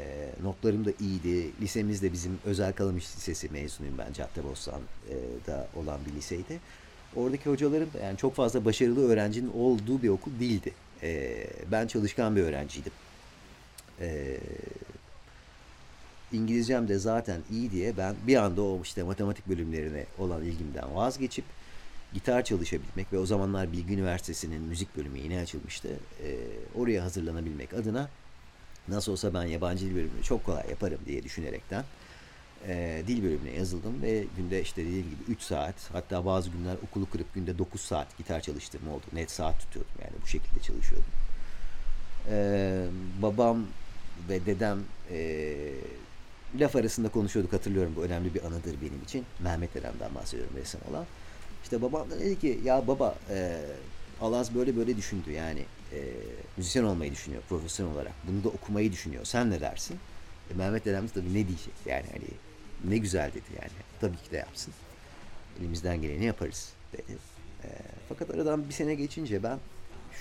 notlarım 0.43 0.85
da 0.85 0.91
iyiydi. 0.99 1.51
Lisemiz 1.61 2.01
de 2.01 2.13
bizim 2.13 2.39
Özel 2.45 2.73
Kalamış 2.73 3.03
Lisesi 3.03 3.49
mezunuyum 3.49 3.97
ben. 3.97 4.13
Caddebostan'da 4.13 5.67
olan 5.75 5.99
bir 6.05 6.15
liseydi. 6.15 6.59
Oradaki 7.15 7.49
hocalarım 7.49 7.89
yani 8.03 8.17
çok 8.17 8.35
fazla 8.35 8.65
başarılı 8.65 9.09
öğrencinin 9.09 9.51
olduğu 9.53 10.03
bir 10.03 10.09
okul 10.09 10.39
değildi. 10.39 10.71
E, 11.03 11.45
ben 11.71 11.87
çalışkan 11.87 12.35
bir 12.35 12.41
öğrenciydim. 12.41 12.91
E, 14.01 14.37
İngilizcem 16.33 16.87
de 16.87 16.99
zaten 16.99 17.41
iyi 17.51 17.71
diye 17.71 17.97
ben 17.97 18.15
bir 18.27 18.35
anda 18.35 18.61
o 18.61 18.81
işte 18.83 19.03
matematik 19.03 19.47
bölümlerine 19.47 20.05
olan 20.17 20.43
ilgimden 20.43 20.95
vazgeçip 20.95 21.45
gitar 22.13 22.43
çalışabilmek 22.43 23.13
ve 23.13 23.17
o 23.17 23.25
zamanlar 23.25 23.71
Bilgi 23.71 23.93
Üniversitesi'nin 23.93 24.61
müzik 24.61 24.97
bölümü 24.97 25.17
yeni 25.17 25.39
açılmıştı. 25.39 25.87
E, 26.23 26.37
oraya 26.75 27.03
hazırlanabilmek 27.03 27.73
adına 27.73 28.09
nasıl 28.87 29.11
olsa 29.11 29.33
ben 29.33 29.43
yabancı 29.43 29.85
dil 29.85 29.95
bölümünü 29.95 30.23
çok 30.23 30.45
kolay 30.45 30.69
yaparım 30.69 30.99
diye 31.05 31.23
düşünerekten 31.23 31.83
e, 32.67 33.03
dil 33.07 33.23
bölümüne 33.23 33.51
yazıldım 33.51 34.01
ve 34.01 34.25
günde 34.37 34.61
işte 34.61 34.85
dediğim 34.85 35.09
gibi 35.09 35.23
3 35.31 35.41
saat 35.41 35.75
hatta 35.93 36.25
bazı 36.25 36.49
günler 36.49 36.75
okulu 36.89 37.09
kırıp 37.09 37.33
günde 37.33 37.57
9 37.57 37.81
saat 37.81 38.17
gitar 38.17 38.41
çalıştığım 38.41 38.89
oldu. 38.89 39.03
Net 39.13 39.31
saat 39.31 39.59
tutuyordum 39.59 39.93
yani 40.01 40.13
bu 40.23 40.27
şekilde 40.27 40.59
çalışıyordum. 40.59 41.11
E, 42.29 42.85
babam 43.21 43.65
ve 44.29 44.45
dedem 44.45 44.79
e, 45.11 45.55
laf 46.59 46.75
arasında 46.75 47.09
konuşuyorduk 47.09 47.53
hatırlıyorum 47.53 47.93
bu 47.95 48.03
önemli 48.03 48.33
bir 48.33 48.43
anıdır 48.43 48.75
benim 48.81 49.03
için. 49.03 49.25
Mehmet 49.39 49.75
dedemden 49.75 50.15
bahsediyorum 50.15 50.55
ressam 50.57 50.81
olan. 50.91 51.05
İşte 51.63 51.81
babam 51.81 52.09
da 52.11 52.19
dedi 52.19 52.39
ki 52.39 52.59
ya 52.63 52.87
baba 52.87 53.19
e, 53.29 53.61
Alaz 54.21 54.55
böyle 54.55 54.75
böyle 54.75 54.97
düşündü 54.97 55.31
yani 55.31 55.65
e, 55.93 56.13
müzisyen 56.57 56.83
olmayı 56.83 57.11
düşünüyor 57.11 57.43
profesyonel 57.49 57.93
olarak. 57.93 58.13
Bunu 58.27 58.43
da 58.43 58.49
okumayı 58.49 58.91
düşünüyor. 58.91 59.25
Sen 59.25 59.51
ne 59.51 59.61
dersin? 59.61 59.97
E, 60.51 60.53
Mehmet 60.53 60.85
dedem 60.85 61.07
de 61.07 61.11
tabii 61.11 61.29
ne 61.29 61.47
diyecek 61.47 61.73
yani 61.85 62.05
hani 62.11 62.27
ne 62.93 62.97
güzel 62.97 63.29
dedi 63.33 63.45
yani. 63.61 63.71
Tabii 64.01 64.17
ki 64.17 64.31
de 64.31 64.37
yapsın. 64.37 64.73
Elimizden 65.59 66.01
geleni 66.01 66.25
yaparız 66.25 66.73
dedi. 66.93 67.17
E, 67.63 67.67
fakat 68.09 68.29
aradan 68.29 68.69
bir 68.69 68.73
sene 68.73 68.95
geçince 68.95 69.43
ben 69.43 69.59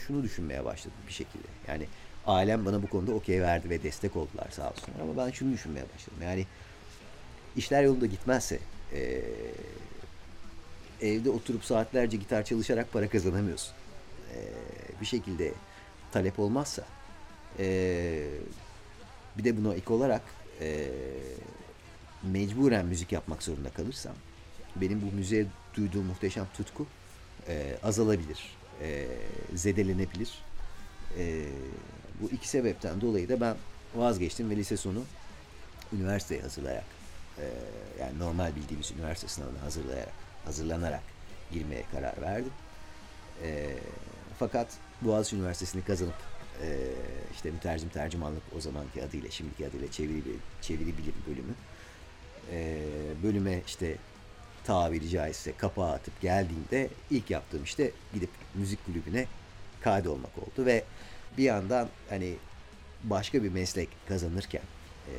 şunu 0.07 0.23
düşünmeye 0.23 0.65
başladım 0.65 0.99
bir 1.09 1.13
şekilde. 1.13 1.49
Yani 1.69 1.87
ailem 2.27 2.67
bana 2.67 2.83
bu 2.83 2.89
konuda 2.89 3.13
okey 3.13 3.43
verdi 3.43 3.71
ve 3.71 3.83
destek 3.83 4.17
oldular 4.17 4.47
sağ 4.51 4.71
olsunlar. 4.71 5.01
Ama 5.01 5.17
ben 5.17 5.31
şunu 5.31 5.53
düşünmeye 5.53 5.85
başladım. 5.95 6.19
Yani 6.23 6.47
işler 7.57 7.83
yolunda 7.83 8.07
gitmezse 8.07 8.59
e, 8.95 9.23
evde 11.03 11.31
oturup 11.31 11.65
saatlerce 11.65 12.17
gitar 12.17 12.45
çalışarak 12.45 12.93
para 12.93 13.09
kazanamıyorsun. 13.09 13.73
E, 14.35 14.39
bir 15.01 15.07
şekilde 15.07 15.53
talep 16.13 16.39
olmazsa 16.39 16.85
e, 17.59 18.29
bir 19.39 19.45
de 19.45 19.57
buna 19.57 19.75
ek 19.75 19.93
olarak 19.93 20.23
e, 20.61 20.89
mecburen 22.23 22.87
müzik 22.87 23.13
yapmak 23.13 23.43
zorunda 23.43 23.71
kalırsam 23.71 24.15
benim 24.77 25.03
bu 25.03 25.17
müziğe 25.17 25.47
duyduğum 25.75 26.07
muhteşem 26.07 26.47
tutku 26.57 26.87
e, 27.49 27.77
azalabilir, 27.83 28.57
e, 28.83 29.07
zedelenebilir. 29.55 30.39
E, 31.19 31.45
bu 32.21 32.31
iki 32.31 32.49
sebepten 32.49 33.01
dolayı 33.01 33.29
da 33.29 33.41
ben 33.41 33.57
vazgeçtim 33.95 34.51
ve 34.51 34.57
lise 34.57 34.77
sonu 34.77 35.05
üniversiteye 35.93 36.41
hazırlayarak 36.41 36.85
e, 37.39 37.45
yani 38.01 38.19
normal 38.19 38.57
bildiğimiz 38.57 38.91
üniversite 38.91 39.29
sınavına 39.29 39.63
hazırlayarak 39.63 40.28
hazırlanarak 40.45 41.03
girmeye 41.53 41.85
karar 41.93 42.23
verdim. 42.23 42.53
E, 43.43 43.77
fakat 44.39 44.69
Boğaziçi 45.03 45.37
Üniversitesi'ni 45.37 45.85
kazanıp 45.85 46.15
e, 46.63 46.69
işte 47.35 47.51
mütercim 47.51 47.89
tercümanlık 47.89 48.43
o 48.57 48.61
zamanki 48.61 49.05
adıyla 49.05 49.31
şimdiki 49.31 49.67
adıyla 49.67 49.91
çeviri, 49.91 50.37
çeviri 50.63 50.99
bilim 50.99 51.15
bölümü 51.27 51.55
e, 52.53 52.79
bölüme 53.23 53.63
işte 53.67 53.97
tabiri 54.65 55.09
caizse 55.09 55.53
kapağı 55.57 55.93
atıp 55.93 56.21
geldiğimde 56.21 56.89
ilk 57.11 57.31
yaptığım 57.31 57.65
işte 57.65 57.91
gidip 58.15 58.31
müzik 58.55 58.87
kulübüne 58.87 59.27
kaydolmak 59.81 60.39
oldu 60.39 60.67
ve 60.67 60.85
bir 61.39 61.45
yandan 61.45 61.89
hani 62.09 62.35
başka 63.05 63.43
bir 63.43 63.49
meslek 63.49 63.89
kazanırken 64.09 64.63
e, 65.09 65.15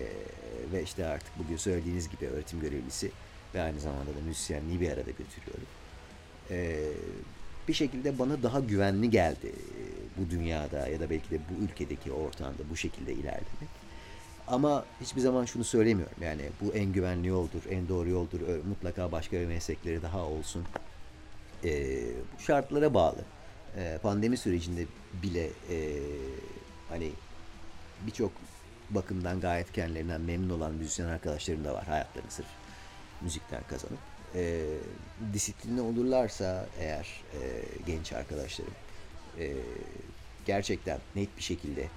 ve 0.73 0.83
işte 0.83 1.05
artık 1.05 1.39
bugün 1.39 1.57
söylediğiniz 1.57 2.09
gibi 2.09 2.27
öğretim 2.27 2.59
görevlisi 2.59 3.11
ve 3.55 3.61
aynı 3.61 3.79
zamanda 3.79 4.15
da 4.15 4.21
müzisyenliği 4.27 4.81
bir 4.81 4.89
arada 4.89 5.11
götürüyorum. 5.11 5.67
E, 6.51 6.79
bir 7.67 7.73
şekilde 7.73 8.19
bana 8.19 8.43
daha 8.43 8.59
güvenli 8.59 9.09
geldi 9.09 9.53
bu 10.17 10.29
dünyada 10.29 10.87
ya 10.87 10.99
da 10.99 11.09
belki 11.09 11.31
de 11.31 11.39
bu 11.49 11.63
ülkedeki 11.63 12.11
ortamda 12.11 12.69
bu 12.69 12.77
şekilde 12.77 13.13
ilerlemek. 13.13 13.69
Ama 14.47 14.85
hiçbir 15.01 15.21
zaman 15.21 15.45
şunu 15.45 15.63
söylemiyorum. 15.63 16.17
Yani 16.21 16.41
bu 16.61 16.73
en 16.73 16.93
güvenli 16.93 17.27
yoldur, 17.27 17.61
en 17.69 17.89
doğru 17.89 18.09
yoldur. 18.09 18.39
Mutlaka 18.67 19.11
başka 19.11 19.37
meslekleri 19.37 20.01
daha 20.01 20.25
olsun. 20.25 20.65
Ee, 21.63 22.01
bu 22.37 22.41
şartlara 22.41 22.93
bağlı. 22.93 23.21
Ee, 23.77 23.99
pandemi 24.03 24.37
sürecinde 24.37 24.85
bile 25.23 25.49
e, 25.69 25.99
hani 26.89 27.11
birçok 28.07 28.31
bakımdan 28.89 29.39
gayet 29.39 29.71
kendilerinden 29.71 30.21
memnun 30.21 30.49
olan 30.49 30.73
müzisyen 30.73 31.07
arkadaşlarım 31.07 31.65
da 31.65 31.73
var. 31.73 31.85
Hayatlarını 31.85 32.31
sırf 32.31 32.47
müzikten 33.21 33.63
kazanıp. 33.69 33.99
Ee, 34.35 34.65
disiplinli 35.33 35.81
olurlarsa 35.81 36.67
eğer 36.79 37.23
e, 37.33 37.39
genç 37.87 38.13
arkadaşlarım 38.13 38.73
e, 39.39 39.53
gerçekten 40.45 40.99
net 41.15 41.37
bir 41.37 41.43
şekilde 41.43 41.87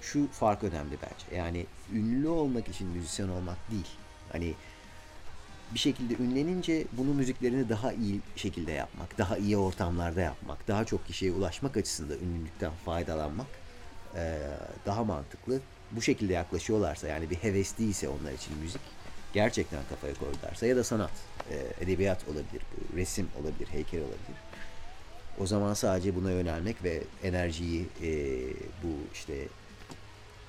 şu 0.00 0.28
fark 0.28 0.64
önemli 0.64 0.96
bence. 1.02 1.36
Yani 1.36 1.66
ünlü 1.92 2.28
olmak 2.28 2.68
için 2.68 2.88
müzisyen 2.88 3.28
olmak 3.28 3.70
değil. 3.70 3.88
Hani 4.32 4.54
bir 5.74 5.78
şekilde 5.78 6.22
ünlenince 6.22 6.84
bunu 6.92 7.14
müziklerini 7.14 7.68
daha 7.68 7.92
iyi 7.92 8.20
şekilde 8.36 8.72
yapmak, 8.72 9.18
daha 9.18 9.36
iyi 9.36 9.56
ortamlarda 9.56 10.20
yapmak, 10.20 10.68
daha 10.68 10.84
çok 10.84 11.06
kişiye 11.06 11.32
ulaşmak 11.32 11.76
açısından 11.76 12.18
ünlülükten 12.18 12.72
faydalanmak 12.84 13.46
eee, 14.14 14.38
daha 14.86 15.04
mantıklı. 15.04 15.60
Bu 15.92 16.02
şekilde 16.02 16.32
yaklaşıyorlarsa 16.32 17.08
yani 17.08 17.30
bir 17.30 17.36
heves 17.36 17.78
değilse 17.78 18.08
onlar 18.08 18.32
için 18.32 18.58
müzik 18.58 18.80
gerçekten 19.32 19.80
kafaya 19.90 20.14
koydularsa 20.14 20.66
ya 20.66 20.76
da 20.76 20.84
sanat, 20.84 21.10
eee, 21.50 21.56
edebiyat 21.80 22.24
olabilir, 22.28 22.62
resim 22.96 23.28
olabilir, 23.42 23.68
heykel 23.72 24.00
olabilir. 24.00 24.36
O 25.40 25.46
zaman 25.46 25.74
sadece 25.74 26.14
buna 26.16 26.30
yönelmek 26.30 26.84
ve 26.84 27.02
enerjiyi 27.22 27.86
eee, 28.02 28.38
bu 28.82 28.88
işte 29.12 29.34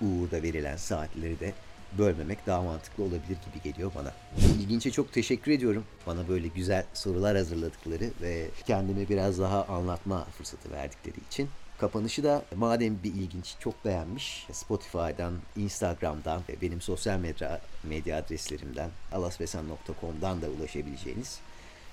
uğurda 0.01 0.43
verilen 0.43 0.77
saatleri 0.77 1.39
de 1.39 1.53
bölmemek 1.97 2.47
daha 2.47 2.61
mantıklı 2.61 3.03
olabilir 3.03 3.37
gibi 3.53 3.63
geliyor 3.63 3.91
bana. 3.95 4.13
İlginç'e 4.59 4.91
çok 4.91 5.13
teşekkür 5.13 5.51
ediyorum. 5.51 5.83
Bana 6.07 6.27
böyle 6.27 6.47
güzel 6.47 6.85
sorular 6.93 7.37
hazırladıkları 7.37 8.09
ve 8.21 8.45
kendimi 8.67 9.09
biraz 9.09 9.39
daha 9.39 9.65
anlatma 9.65 10.25
fırsatı 10.37 10.71
verdikleri 10.71 11.17
için. 11.31 11.49
Kapanışı 11.79 12.23
da 12.23 12.43
madem 12.55 13.03
bir 13.03 13.13
ilginç 13.13 13.55
çok 13.59 13.85
beğenmiş 13.85 14.47
Spotify'dan, 14.51 15.33
Instagram'dan, 15.55 16.41
ve 16.49 16.61
benim 16.61 16.81
sosyal 16.81 17.19
medya, 17.19 17.61
medya 17.83 18.17
adreslerimden, 18.17 18.89
alasvesan.com'dan 19.11 20.41
da 20.41 20.47
ulaşabileceğiniz 20.47 21.39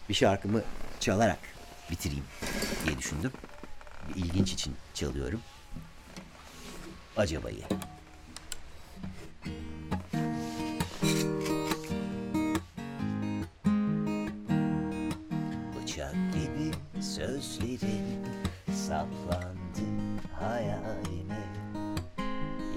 bir 0.09 0.14
şarkımı 0.14 0.62
çalarak 1.01 1.39
bitireyim 1.91 2.24
diye 2.87 2.99
düşündüm. 2.99 3.32
Bir 4.09 4.24
ilginç 4.24 4.53
için 4.53 4.74
çalıyorum. 4.95 5.41
Acaba'yı. 7.16 7.64
Bıçak 15.76 16.14
gibi 16.32 17.03
sözlerin 17.03 18.26
saplandı 19.77 19.83
hayalime 20.41 21.43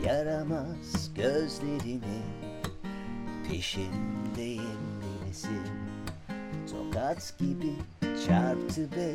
Yaramaz 0.06 1.14
gözlerini 1.16 2.22
peşindeyim 3.50 4.80
bilirsin 5.02 5.62
Tokat 6.72 7.34
gibi 7.40 7.74
çarptı 8.28 8.92
be 8.92 9.14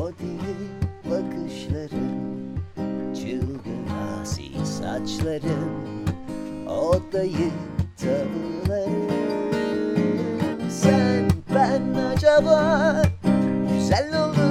o 0.00 0.10
deli 0.10 0.68
bakışların 1.10 2.34
Çılgın 3.14 3.86
asi 4.22 4.66
saçların 4.66 6.04
O 6.68 7.00
dayı 7.12 7.50
tavırların. 7.96 9.24
Sen 10.68 11.30
ben 11.54 11.94
acaba 11.94 13.02
Güzel 13.68 14.24
olur 14.24 14.43